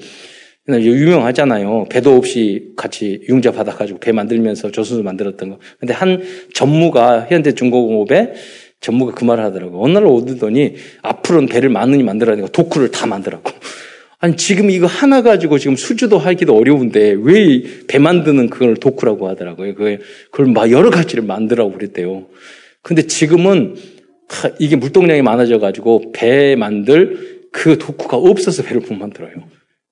유명하잖아요. 0.68 1.86
배도 1.90 2.16
없이 2.16 2.72
같이 2.76 3.22
융자 3.28 3.50
받아가지고 3.50 3.98
배 3.98 4.12
만들면서 4.12 4.70
조선소 4.70 5.02
만들었던 5.02 5.50
거. 5.50 5.58
근데 5.80 5.92
한 5.92 6.22
전무가 6.54 7.26
현대중공업에 7.28 8.32
전무가 8.80 9.12
그 9.12 9.24
말을 9.24 9.44
하더라고. 9.44 9.84
어느 9.84 9.92
날 9.92 10.06
오더니 10.06 10.74
앞으로는 11.02 11.48
배를 11.48 11.68
많이 11.68 12.02
만들어야 12.02 12.36
되니까 12.36 12.52
도크를 12.52 12.90
다 12.90 13.06
만들라고. 13.06 13.50
아니 14.18 14.36
지금 14.36 14.70
이거 14.70 14.86
하나 14.86 15.22
가지고 15.22 15.58
지금 15.58 15.74
수주도 15.74 16.16
하기도 16.18 16.56
어려운데 16.56 17.16
왜 17.20 17.62
배 17.88 17.98
만드는 17.98 18.50
그걸 18.50 18.76
도크라고 18.76 19.28
하더라고요. 19.28 19.74
그걸, 19.74 20.00
그걸 20.30 20.46
막 20.46 20.70
여러 20.70 20.90
가지를 20.90 21.24
만들라고 21.24 21.72
그랬대요. 21.72 22.26
근데 22.82 23.02
지금은 23.06 23.74
이게 24.60 24.76
물동량이 24.76 25.22
많아져 25.22 25.58
가지고 25.58 26.12
배 26.12 26.54
만들 26.56 27.48
그 27.50 27.78
도구가 27.78 28.16
없어서 28.16 28.62
배를 28.62 28.80
못 28.80 28.94
만들어요. 28.94 29.32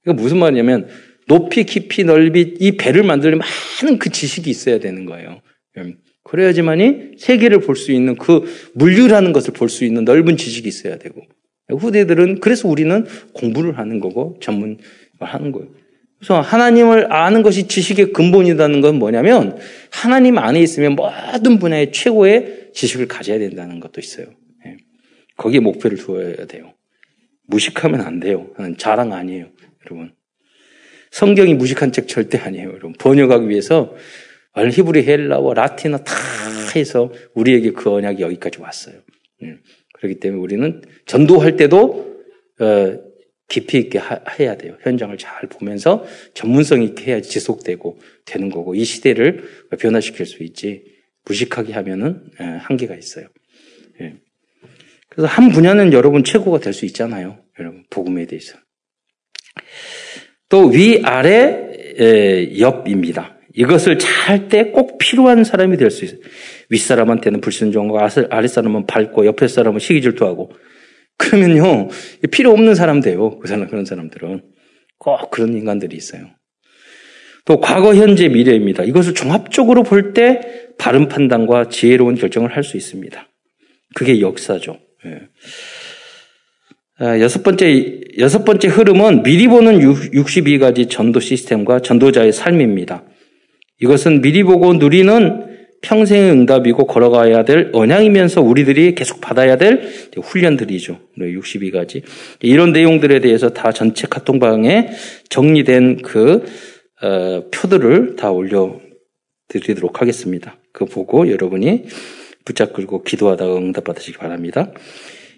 이거 0.05 0.15
무슨 0.15 0.39
말이냐면 0.39 0.89
높이, 1.29 1.65
깊이, 1.65 2.05
넓이 2.05 2.55
이 2.59 2.77
배를 2.77 3.03
만들려면 3.03 3.47
많은 3.83 3.99
그 3.99 4.11
지식이 4.11 4.51
있어야 4.51 4.79
되는 4.79 5.05
거예요. 5.05 5.41
음, 5.79 5.97
그래야지만이 6.25 7.13
세계를 7.19 7.61
볼 7.61 7.77
수 7.77 7.93
있는 7.93 8.17
그 8.17 8.45
물류라는 8.75 9.33
것을 9.33 9.53
볼 9.53 9.69
수 9.69 9.85
있는 9.85 10.05
넓은 10.05 10.37
지식이 10.37 10.69
있어야 10.69 10.99
되고 10.99 11.23
후대들은 11.69 12.41
그래서 12.41 12.69
우리는 12.69 13.07
공부를 13.33 13.79
하는 13.79 14.01
거고 14.01 14.37
전문을 14.41 14.79
하는 15.21 15.53
거예요. 15.53 15.69
그래서 16.19 16.41
하나님을 16.41 17.13
아는 17.13 17.43
것이 17.43 17.69
지식의 17.69 18.13
근본이라는 18.13 18.81
건 18.81 18.99
뭐냐면 18.99 19.57
하나님 19.91 20.37
안에 20.39 20.61
있으면 20.61 20.97
모든 20.97 21.59
분야의 21.59 21.93
최고의 21.93 22.71
지식을 22.75 23.09
가져야 23.09 23.39
된다는 23.39 23.81
것도 23.81 24.01
있어요. 24.01 24.27
예. 24.67 24.77
거기에 25.37 25.61
목표를 25.61 25.97
두어야 25.97 26.47
돼요. 26.47 26.75
무식하면 27.47 28.03
안 28.03 28.21
돼요. 28.21 28.49
자랑 28.77 29.13
아니에요, 29.13 29.47
여러분. 29.87 30.15
성경이 31.11 31.55
무식한 31.55 31.93
책 31.93 32.07
절대 32.09 32.39
아니에요, 32.39 32.69
여러분. 32.69 32.93
번역하기 32.93 33.49
위해서 33.49 33.97
히브리, 34.57 35.05
헬라어, 35.05 35.55
라틴어 35.55 35.99
다 35.99 36.15
해서 36.77 37.13
우리에게 37.35 37.73
그 37.73 37.91
언약이 37.91 38.23
여기까지 38.23 38.61
왔어요. 38.61 38.97
예. 39.43 39.57
그렇기 39.95 40.21
때문에 40.21 40.41
우리는 40.41 40.83
전도할 41.07 41.57
때도 41.57 42.23
어, 42.61 42.99
깊이 43.49 43.79
있게 43.79 43.99
하, 43.99 44.21
해야 44.39 44.57
돼요. 44.57 44.77
현장을 44.83 45.17
잘 45.19 45.49
보면서 45.49 46.05
전문성 46.35 46.83
있게 46.83 47.07
해야지 47.07 47.31
지속되고 47.31 47.99
되는 48.25 48.49
거고 48.51 48.75
이 48.75 48.85
시대를 48.85 49.45
변화시킬 49.79 50.27
수 50.27 50.43
있지 50.45 50.85
무식하게 51.25 51.73
하면은 51.73 52.31
한계가 52.39 52.95
있어요. 52.95 53.27
그래서 55.09 55.27
한 55.27 55.51
분야는 55.51 55.93
여러분 55.93 56.23
최고가 56.23 56.61
될 56.61 56.73
수 56.73 56.87
있잖아요. 56.87 57.43
여러분, 57.59 57.85
복음에 57.91 58.27
대해서. 58.27 58.57
또 60.51 60.67
위아래 60.67 61.69
옆입니다. 62.59 63.39
이것을 63.55 63.99
잘 63.99 64.49
때 64.49 64.73
꼭 64.73 64.99
필요한 64.99 65.45
사람이 65.45 65.77
될 65.77 65.91
수 65.91 66.05
있어요. 66.05 66.21
윗사람한테는 66.69 67.41
불순종하고 67.41 67.99
아랫사람은 68.31 68.87
밟고 68.87 69.27
옆에 69.27 69.49
사람은 69.49 69.81
시기질투하고 69.81 70.53
그러면요 71.19 71.89
필요 72.31 72.53
없는 72.53 72.75
사람 72.75 73.01
돼요. 73.01 73.39
그 73.39 73.49
사람 73.49 73.67
그런 73.69 73.85
사람들은 73.85 74.43
꼭 74.99 75.31
그런 75.31 75.55
인간들이 75.55 75.97
있어요. 75.97 76.27
또 77.45 77.59
과거, 77.59 77.95
현재, 77.95 78.29
미래입니다. 78.29 78.85
이것을 78.85 79.15
종합적으로 79.15 79.83
볼 79.83 80.13
때 80.13 80.41
바른 80.79 81.09
판단과 81.09 81.69
지혜로운 81.69 82.15
결정을 82.15 82.55
할 82.55 82.63
수 82.63 82.77
있습니다. 82.77 83.29
그게 83.95 84.21
역사죠. 84.21 84.79
예. 85.07 85.21
아, 87.03 87.19
여섯 87.19 87.43
번째, 87.43 87.99
여섯 88.19 88.45
번째 88.45 88.69
흐름은 88.69 89.23
미리 89.23 89.49
보는 89.49 89.79
62가지 89.81 90.91
전도 90.91 91.19
시스템과 91.19 91.81
전도자의 91.81 92.31
삶입니다. 92.31 93.05
이것은 93.81 94.21
미리 94.21 94.43
보고 94.43 94.75
누리는 94.75 95.47
평생의 95.81 96.31
응답이고 96.31 96.87
걸어가야 96.87 97.47
될 97.47 97.71
언양이면서 97.73 98.43
우리들이 98.43 98.95
계속 98.95 99.23
받아야 99.23 99.57
될 99.57 99.81
훈련들이죠. 100.15 100.99
62가지. 101.19 102.03
이런 102.43 102.73
내용들에 102.73 103.21
대해서 103.21 103.49
다 103.49 103.73
전체 103.73 104.07
카톡방에 104.07 104.91
정리된 105.31 106.03
그 106.03 106.45
어, 107.01 107.45
표들을 107.51 108.17
다 108.17 108.31
올려드리도록 108.31 110.03
하겠습니다. 110.03 110.59
그거 110.75 110.85
보고 110.85 111.31
여러분이 111.31 111.85
붙잡고 112.45 113.05
기도하다가 113.05 113.57
응답받으시기 113.57 114.19
바랍니다. 114.19 114.71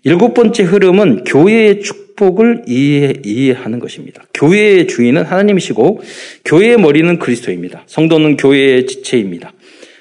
일곱 0.04 0.34
번째 0.34 0.64
흐름은 0.64 1.24
교회의 1.24 1.80
축복을 1.80 2.64
이해, 2.66 3.14
이해 3.24 3.52
하는 3.52 3.78
것입니다. 3.78 4.24
교회의 4.34 4.88
주인은 4.88 5.24
하나님이시고 5.24 6.00
교회의 6.44 6.76
머리는 6.78 7.18
그리스도입니다. 7.18 7.84
성도는 7.86 8.36
교회의 8.36 8.86
지체입니다. 8.86 9.52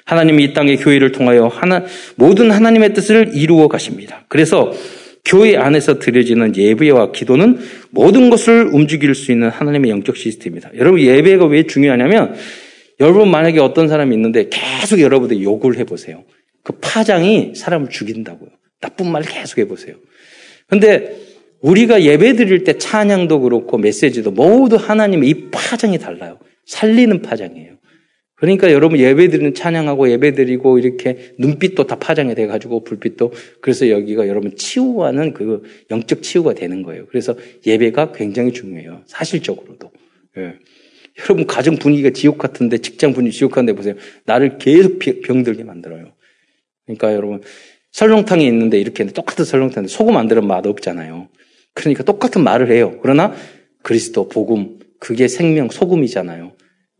하나님이 0.04 0.44
이 0.44 0.54
땅의 0.54 0.78
교회를 0.78 1.12
통하여 1.12 1.46
하나, 1.46 1.84
모든 2.16 2.50
하나님의 2.50 2.94
뜻을 2.94 3.30
이루어 3.34 3.68
가십니다. 3.68 4.24
그래서 4.28 4.72
교회 5.24 5.56
안에서 5.56 6.00
드려지는 6.00 6.56
예배와 6.56 7.12
기도는 7.12 7.58
모든 7.90 8.28
것을 8.28 8.68
움직일 8.72 9.14
수 9.14 9.30
있는 9.30 9.48
하나님의 9.50 9.90
영적 9.92 10.16
시스템입니다. 10.16 10.70
여러분 10.76 11.00
예배가 11.00 11.46
왜 11.46 11.62
중요하냐면 11.64 12.34
여러분 12.98 13.30
만약에 13.30 13.60
어떤 13.60 13.86
사람이 13.86 14.14
있는데 14.16 14.48
계속 14.50 15.00
여러분들 15.00 15.40
욕을 15.40 15.78
해보세요. 15.78 16.24
그 16.64 16.72
파장이 16.80 17.52
사람을 17.54 17.88
죽인다고요. 17.88 18.50
나쁜 18.82 19.10
말 19.10 19.22
계속 19.22 19.58
해보세요. 19.58 19.96
근데 20.66 21.16
우리가 21.60 22.02
예배 22.02 22.34
드릴 22.34 22.64
때 22.64 22.76
찬양도 22.76 23.40
그렇고 23.40 23.78
메시지도 23.78 24.32
모두 24.32 24.76
하나님의 24.76 25.30
이 25.30 25.50
파장이 25.50 25.98
달라요. 25.98 26.38
살리는 26.66 27.22
파장이에요. 27.22 27.78
그러니까 28.34 28.72
여러분 28.72 28.98
예배 28.98 29.28
드리는 29.28 29.54
찬양하고 29.54 30.10
예배 30.10 30.32
드리고 30.32 30.80
이렇게 30.80 31.34
눈빛도 31.38 31.86
다 31.86 31.96
파장이 31.96 32.34
돼가지고 32.34 32.82
불빛도 32.82 33.32
그래서 33.60 33.88
여기가 33.88 34.26
여러분 34.26 34.56
치유하는 34.56 35.32
그 35.32 35.62
영적 35.92 36.22
치유가 36.22 36.52
되는 36.52 36.82
거예요. 36.82 37.06
그래서 37.06 37.36
예배가 37.64 38.10
굉장히 38.10 38.52
중요해요. 38.52 39.04
사실적으로도. 39.06 39.92
예. 40.38 40.54
여러분 41.20 41.46
가정 41.46 41.76
분위기가 41.76 42.10
지옥 42.10 42.38
같은데 42.38 42.78
직장 42.78 43.12
분위기 43.12 43.36
지옥 43.36 43.52
같은데 43.52 43.74
보세요. 43.74 43.94
나를 44.24 44.58
계속 44.58 44.98
병들게 44.98 45.62
만들어요. 45.62 46.12
그러니까 46.86 47.14
여러분 47.14 47.42
설렁탕이 47.92 48.46
있는데 48.46 48.78
이렇게 48.80 49.06
똑같은 49.06 49.44
설렁탕인데 49.44 49.88
소금 49.88 50.16
안 50.16 50.28
들으면 50.28 50.48
맛 50.48 50.66
없잖아요. 50.66 51.28
그러니까 51.74 52.02
똑같은 52.02 52.42
말을 52.42 52.70
해요. 52.70 52.98
그러나 53.02 53.34
그리스도 53.82 54.28
복음 54.28 54.78
그게 54.98 55.28
생명 55.28 55.68
소금이잖아요. 55.68 56.52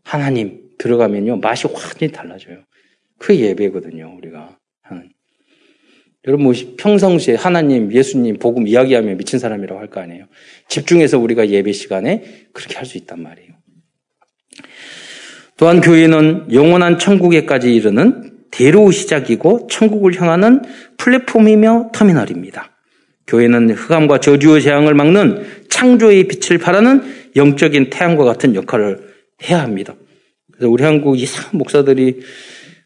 하나님 0.03 0.69
들어가면요 0.77 1.37
맛이 1.37 1.67
완전히 1.67 2.11
달라져요. 2.11 2.59
그 3.19 3.35
예배거든요. 3.35 4.15
우리가. 4.17 4.57
여러분 6.25 6.45
뭐 6.45 6.53
평상시에 6.77 7.35
하나님, 7.35 7.91
예수님 7.91 8.37
복음 8.39 8.65
이야기하면 8.65 9.17
미친 9.17 9.39
사람이라고 9.39 9.79
할 9.81 9.89
거 9.89 9.99
아니에요. 9.99 10.27
집중해서 10.69 11.19
우리가 11.19 11.49
예배 11.49 11.73
시간에 11.73 12.23
그렇게 12.53 12.77
할 12.77 12.85
수 12.85 12.97
있단 12.97 13.21
말이에요. 13.21 13.51
또한 15.57 15.81
교회는 15.81 16.53
영원한 16.53 16.97
천국에까지 16.97 17.75
이르는 17.75 18.32
대로 18.53 18.91
시작이고 18.91 19.67
천국을 19.67 20.21
향하는 20.21 20.61
플랫폼이며 20.97 21.89
터미널입니다. 21.91 22.69
교회는 23.25 23.71
흑암과 23.71 24.19
저주의 24.19 24.61
재앙을 24.61 24.93
막는 24.93 25.43
창조의 25.69 26.27
빛을 26.27 26.59
발하는 26.59 27.01
영적인 27.35 27.89
태양과 27.89 28.23
같은 28.23 28.53
역할을 28.53 28.99
해야 29.49 29.61
합니다. 29.61 29.95
그래서 30.51 30.69
우리 30.69 30.83
한국 30.83 31.19
이상한 31.19 31.57
목사들이 31.57 32.19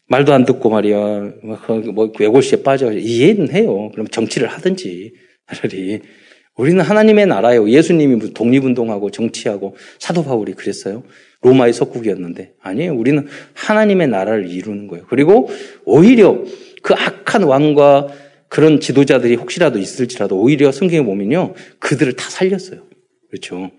말도 0.06 0.32
안 0.32 0.46
듣고 0.46 0.70
말이야. 0.70 1.32
뭐 1.92 2.12
외골시에 2.18 2.62
빠져. 2.62 2.90
이해는 2.92 3.52
해요. 3.52 3.90
그럼 3.92 4.08
정치를 4.08 4.48
하든지 4.48 5.12
차라리. 5.52 6.00
우리는 6.56 6.80
하나님의 6.80 7.26
나라예요. 7.26 7.68
예수님이 7.68 8.32
독립운동하고 8.32 9.10
정치하고 9.10 9.76
사도 9.98 10.24
바울이 10.24 10.54
그랬어요. 10.54 11.02
로마의 11.42 11.72
석국이었는데 11.72 12.54
아니에요. 12.60 12.94
우리는 12.94 13.26
하나님의 13.54 14.08
나라를 14.08 14.50
이루는 14.50 14.88
거예요. 14.88 15.06
그리고 15.08 15.48
오히려 15.84 16.42
그 16.82 16.94
악한 16.94 17.44
왕과 17.44 18.08
그런 18.48 18.80
지도자들이 18.80 19.36
혹시라도 19.36 19.78
있을지라도 19.78 20.40
오히려 20.40 20.72
성경에 20.72 21.04
보면요. 21.04 21.54
그들을 21.78 22.14
다 22.14 22.28
살렸어요. 22.30 22.82
그렇죠. 23.30 23.70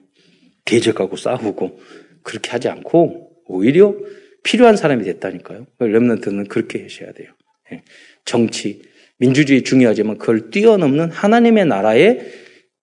대적하고 0.66 1.18
싸우고 1.18 1.80
그렇게 2.24 2.52
하지 2.52 2.70
않고 2.70 3.32
오히려 3.48 3.96
필요한 4.44 4.78
사람이 4.78 5.04
됐다니까요. 5.04 5.66
렘넌트는 5.80 6.46
그렇게 6.46 6.84
하셔야 6.84 7.12
돼요. 7.12 7.32
예. 7.74 7.82
정치, 8.26 8.82
민주주의 9.18 9.64
중요하지만 9.64 10.18
그걸 10.18 10.50
뛰어넘는 10.50 11.12
하나님의 11.12 11.66
나라에 11.66 12.20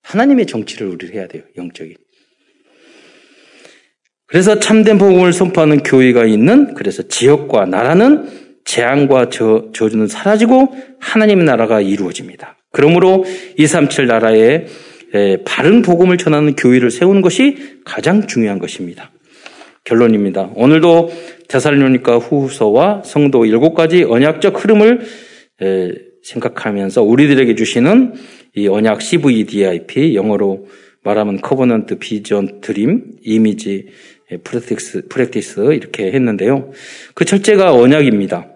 하나님의 0.03 0.47
정치를 0.47 0.89
우리 0.89 1.11
해야 1.13 1.27
돼요. 1.29 1.45
영적인. 1.57 1.97
그래서 4.27 4.59
참된 4.59 4.99
복음을 4.99 5.33
선포하는 5.33 5.83
교회가 5.83 6.25
있는 6.25 6.75
그래서 6.75 7.03
지역과 7.05 7.67
나라는 7.67 8.29
재앙과 8.65 9.29
저, 9.31 9.69
저주는 9.73 10.09
사라지고 10.09 10.75
하나님의 10.99 11.45
나라가 11.45 11.81
이루어집니다. 11.81 12.57
그러므로 12.73 13.25
237 13.57 14.07
나라에 14.09 14.67
바른 15.45 15.83
복음을 15.83 16.19
전하는 16.19 16.57
교회를 16.57 16.91
세우는 16.91 17.23
것이 17.23 17.79
가장 17.85 18.27
중요한 18.27 18.59
것입니다. 18.59 19.13
결론입니다. 19.85 20.51
오늘도 20.57 21.11
대살로니까 21.49 22.19
후서와 22.19 23.03
성도 23.05 23.47
일곱 23.47 23.75
가지 23.75 24.03
언약적 24.03 24.63
흐름을 24.65 25.07
생각하면서 26.25 27.05
우리들에게 27.05 27.55
주시는 27.55 28.15
이 28.57 28.67
언약 28.67 29.01
CVDIP 29.01 30.17
영어로 30.17 30.67
말하면 31.05 31.41
covenant 31.41 31.99
vision 31.99 32.61
dream 32.61 33.19
image 33.23 33.87
practice, 34.43 35.09
practice 35.09 35.75
이렇게 35.75 36.13
했는데요. 36.13 36.73
그 37.15 37.25
첫째가 37.25 37.73
언약입니다. 37.73 38.49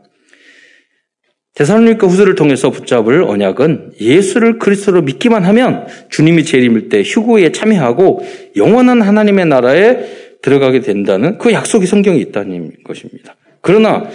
데살로니가 1.54 2.06
후서를 2.06 2.36
통해서 2.36 2.70
붙잡을 2.70 3.22
언약은 3.22 3.92
예수를 4.00 4.58
그리스도로 4.58 5.02
믿기만 5.02 5.44
하면 5.44 5.86
주님이 6.08 6.44
재림할 6.44 6.88
때 6.88 7.02
휴거에 7.02 7.52
참여하고 7.52 8.20
영원한 8.56 9.02
하나님의 9.02 9.46
나라에 9.46 9.98
들어가게 10.42 10.80
된다는 10.80 11.38
그 11.38 11.52
약속이 11.52 11.86
성경에 11.86 12.18
있다는 12.18 12.72
것입니다. 12.84 13.36
그러나 13.60 14.08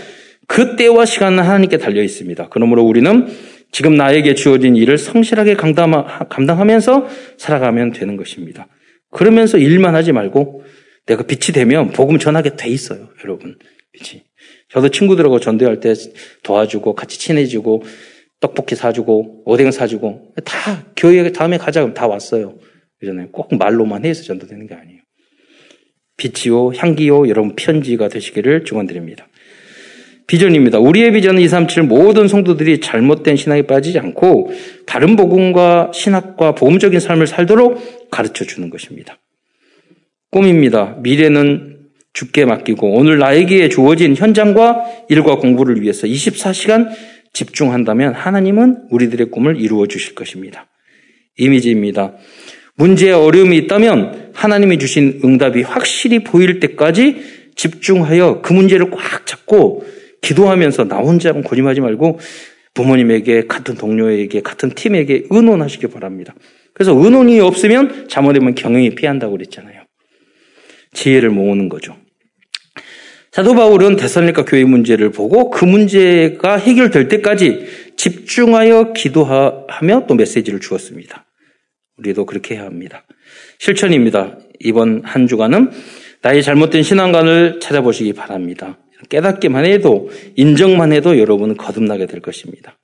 그 0.47 0.75
때와 0.75 1.05
시간은 1.05 1.43
하나님께 1.43 1.77
달려 1.77 2.01
있습니다. 2.01 2.47
그러므로 2.49 2.83
우리는 2.83 3.27
지금 3.71 3.95
나에게 3.95 4.35
주어진 4.35 4.75
일을 4.75 4.97
성실하게 4.97 5.55
감당하면서 5.55 7.07
살아가면 7.37 7.91
되는 7.91 8.15
것입니다. 8.15 8.67
그러면서 9.11 9.57
일만 9.57 9.93
하지 9.95 10.13
말고 10.13 10.63
내가 11.05 11.23
빛이 11.23 11.53
되면 11.53 11.89
복음 11.91 12.17
전하게 12.17 12.55
돼 12.55 12.69
있어요, 12.69 13.09
여러분. 13.23 13.57
빛이. 13.91 14.23
저도 14.69 14.89
친구들하고 14.89 15.39
전도할 15.39 15.79
때 15.79 15.93
도와주고 16.43 16.95
같이 16.95 17.19
친해지고 17.19 17.83
떡볶이 18.39 18.75
사주고 18.75 19.43
오뎅 19.45 19.71
사주고 19.71 20.33
다 20.43 20.85
교회 20.97 21.31
다음에 21.31 21.57
가자 21.57 21.79
그러면 21.79 21.93
다 21.93 22.07
왔어요. 22.07 22.57
그잖아요. 22.99 23.29
꼭 23.31 23.55
말로만 23.55 24.05
해서 24.05 24.23
전도되는 24.23 24.67
게 24.67 24.75
아니에요. 24.75 25.01
빛이요, 26.17 26.71
향기요, 26.77 27.27
여러분 27.27 27.55
편지가 27.55 28.07
되시기를 28.07 28.63
축원드립니다. 28.63 29.27
비전입니다. 30.27 30.79
우리의 30.79 31.11
비전은 31.11 31.41
237 31.41 31.83
모든 31.83 32.27
성도들이 32.27 32.79
잘못된 32.79 33.35
신앙에 33.35 33.63
빠지지 33.63 33.99
않고 33.99 34.51
다른 34.85 35.15
복음과 35.15 35.91
신학과 35.93 36.55
복음적인 36.55 36.99
삶을 36.99 37.27
살도록 37.27 38.09
가르쳐 38.09 38.43
주는 38.43 38.69
것입니다. 38.69 39.19
꿈입니다. 40.35 40.97
미래는 40.99 41.77
죽게 42.11 42.43
맡기고 42.43 42.93
오늘 42.93 43.19
나에게 43.19 43.69
주어진 43.69 44.17
현장과 44.17 44.83
일과 45.07 45.37
공부를 45.37 45.81
위해서 45.81 46.07
24시간 46.07 46.89
집중한다면 47.31 48.13
하나님은 48.13 48.87
우리들의 48.91 49.31
꿈을 49.31 49.61
이루어 49.61 49.87
주실 49.87 50.13
것입니다. 50.13 50.67
이미지입니다. 51.37 52.15
문제에 52.75 53.11
어려움이 53.13 53.55
있다면 53.59 54.31
하나님이 54.33 54.77
주신 54.77 55.21
응답이 55.23 55.61
확실히 55.61 56.19
보일 56.19 56.59
때까지 56.59 57.15
집중하여 57.55 58.41
그 58.41 58.51
문제를 58.51 58.89
꽉 58.91 59.25
잡고 59.25 59.85
기도하면서 60.21 60.89
나 60.89 60.97
혼자 60.97 61.31
고집하지 61.31 61.79
말고 61.79 62.19
부모님에게 62.73 63.47
같은 63.47 63.75
동료에게 63.75 64.41
같은 64.41 64.71
팀에게 64.71 65.27
의논하시기 65.29 65.87
바랍니다. 65.87 66.35
그래서 66.73 66.93
의논이 66.93 67.39
없으면 67.39 68.09
잘못되면 68.09 68.55
경영이 68.55 68.95
피한다고 68.95 69.31
그랬잖아요. 69.31 69.84
지혜를 70.95 71.29
모으는 71.29 71.69
거죠. 71.69 71.95
사도 73.31 73.53
바울은 73.53 73.97
대선리카 73.97 74.45
교회 74.45 74.63
문제를 74.63 75.11
보고 75.11 75.49
그 75.49 75.65
문제가 75.65 76.55
해결될 76.55 77.09
때까지 77.09 77.67
집중하여 77.97 78.93
기도하며 78.93 80.05
또 80.07 80.15
메시지를 80.15 80.61
주었습니다. 80.61 81.25
우리도 81.97 82.25
그렇게 82.25 82.55
해야 82.55 82.63
합니다. 82.63 83.05
실천입니다. 83.59 84.37
이번 84.61 85.01
한 85.03 85.27
주간은 85.27 85.69
나의 86.21 86.43
잘못된 86.43 86.83
신앙관을 86.83 87.59
찾아보시기 87.59 88.13
바랍니다. 88.13 88.79
깨닫기만 89.09 89.65
해도 89.65 90.09
인정만 90.35 90.93
해도 90.93 91.19
여러분은 91.19 91.57
거듭나게 91.57 92.05
될 92.05 92.21
것입니다. 92.21 92.77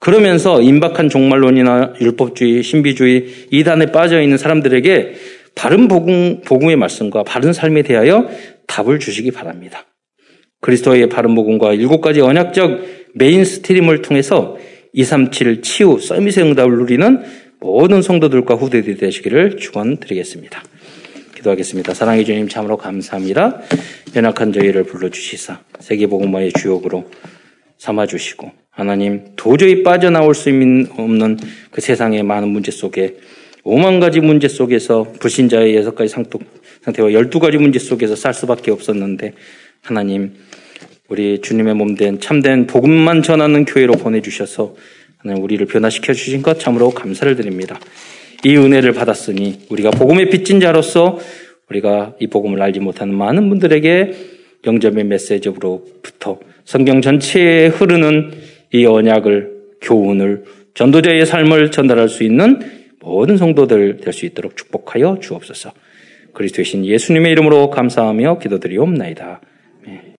그러면서 0.00 0.62
임박한 0.62 1.08
종말론이나 1.08 1.94
율법주의, 2.00 2.62
신비주의, 2.62 3.48
이단에 3.50 3.86
빠져 3.86 4.22
있는 4.22 4.38
사람들에게 4.38 5.14
바른 5.54 5.88
복음, 5.88 6.40
복음의 6.42 6.76
말씀과 6.76 7.24
바른 7.24 7.52
삶에 7.52 7.82
대하여 7.82 8.28
답을 8.66 8.98
주시기 8.98 9.30
바랍니다. 9.30 9.86
그리스도의 10.60 11.08
바른 11.08 11.34
복음과 11.34 11.74
일곱 11.74 12.00
가지 12.00 12.20
언약적 12.20 12.80
mainstream을 13.14 14.02
통해서 14.02 14.56
237 14.92 15.62
치유 15.62 15.98
summit의 16.00 16.44
응답을 16.44 16.78
누리는 16.78 17.22
모든 17.60 18.02
성도들과 18.02 18.54
후대들이 18.54 18.96
되시기를 18.96 19.56
축원드리겠습니다. 19.56 20.62
기도하겠습니다. 21.36 21.94
사랑의 21.94 22.24
주님 22.24 22.48
참으로 22.48 22.76
감사합니다. 22.76 23.60
연약한 24.16 24.52
저희를 24.52 24.84
불러주시사 24.84 25.60
세계복음화의 25.78 26.52
주역으로 26.52 27.08
삼아주시고 27.78 28.50
하나님 28.70 29.32
도저히 29.36 29.82
빠져나올 29.82 30.34
수 30.34 30.50
없는 30.50 31.38
그 31.70 31.80
세상의 31.80 32.22
많은 32.22 32.48
문제 32.48 32.70
속에 32.70 33.16
5만 33.64 34.00
가지 34.00 34.20
문제 34.20 34.48
속에서 34.48 35.12
불신자의 35.20 35.76
여섯 35.76 35.94
가지 35.94 36.08
상태와 36.10 37.08
12가지 37.10 37.58
문제 37.58 37.78
속에서 37.78 38.16
살 38.16 38.34
수밖에 38.34 38.70
없었는데 38.70 39.32
하나님 39.82 40.34
우리 41.08 41.40
주님의 41.40 41.74
몸된 41.74 42.20
참된 42.20 42.66
복음만 42.66 43.22
전하는 43.22 43.64
교회로 43.64 43.94
보내주셔서 43.94 44.74
하나님 45.18 45.42
우리를 45.42 45.66
변화시켜 45.66 46.12
주신 46.12 46.42
것 46.42 46.60
참으로 46.60 46.90
감사를 46.90 47.34
드립니다. 47.36 47.78
이 48.44 48.56
은혜를 48.56 48.92
받았으니 48.92 49.66
우리가 49.70 49.90
복음의 49.90 50.30
빚진 50.30 50.60
자로서 50.60 51.18
우리가 51.68 52.14
이 52.20 52.28
복음을 52.28 52.60
알지 52.62 52.80
못하는 52.80 53.14
많은 53.14 53.48
분들에게 53.48 54.12
영접의 54.66 55.04
메시지로부터 55.04 56.38
성경 56.64 57.00
전체에 57.00 57.68
흐르는 57.68 58.32
이 58.72 58.84
언약을 58.86 59.58
교훈을 59.80 60.44
전도자의 60.74 61.26
삶을 61.26 61.70
전달할 61.70 62.08
수 62.08 62.22
있는 62.22 62.60
모든 63.00 63.36
성도들 63.36 63.98
될 63.98 64.12
수 64.12 64.26
있도록 64.26 64.56
축복하여 64.56 65.18
주옵소서. 65.20 65.72
그리스도의 66.34 66.64
신 66.64 66.84
예수님의 66.84 67.32
이름으로 67.32 67.70
감사하며 67.70 68.38
기도드리옵나이다. 68.38 69.40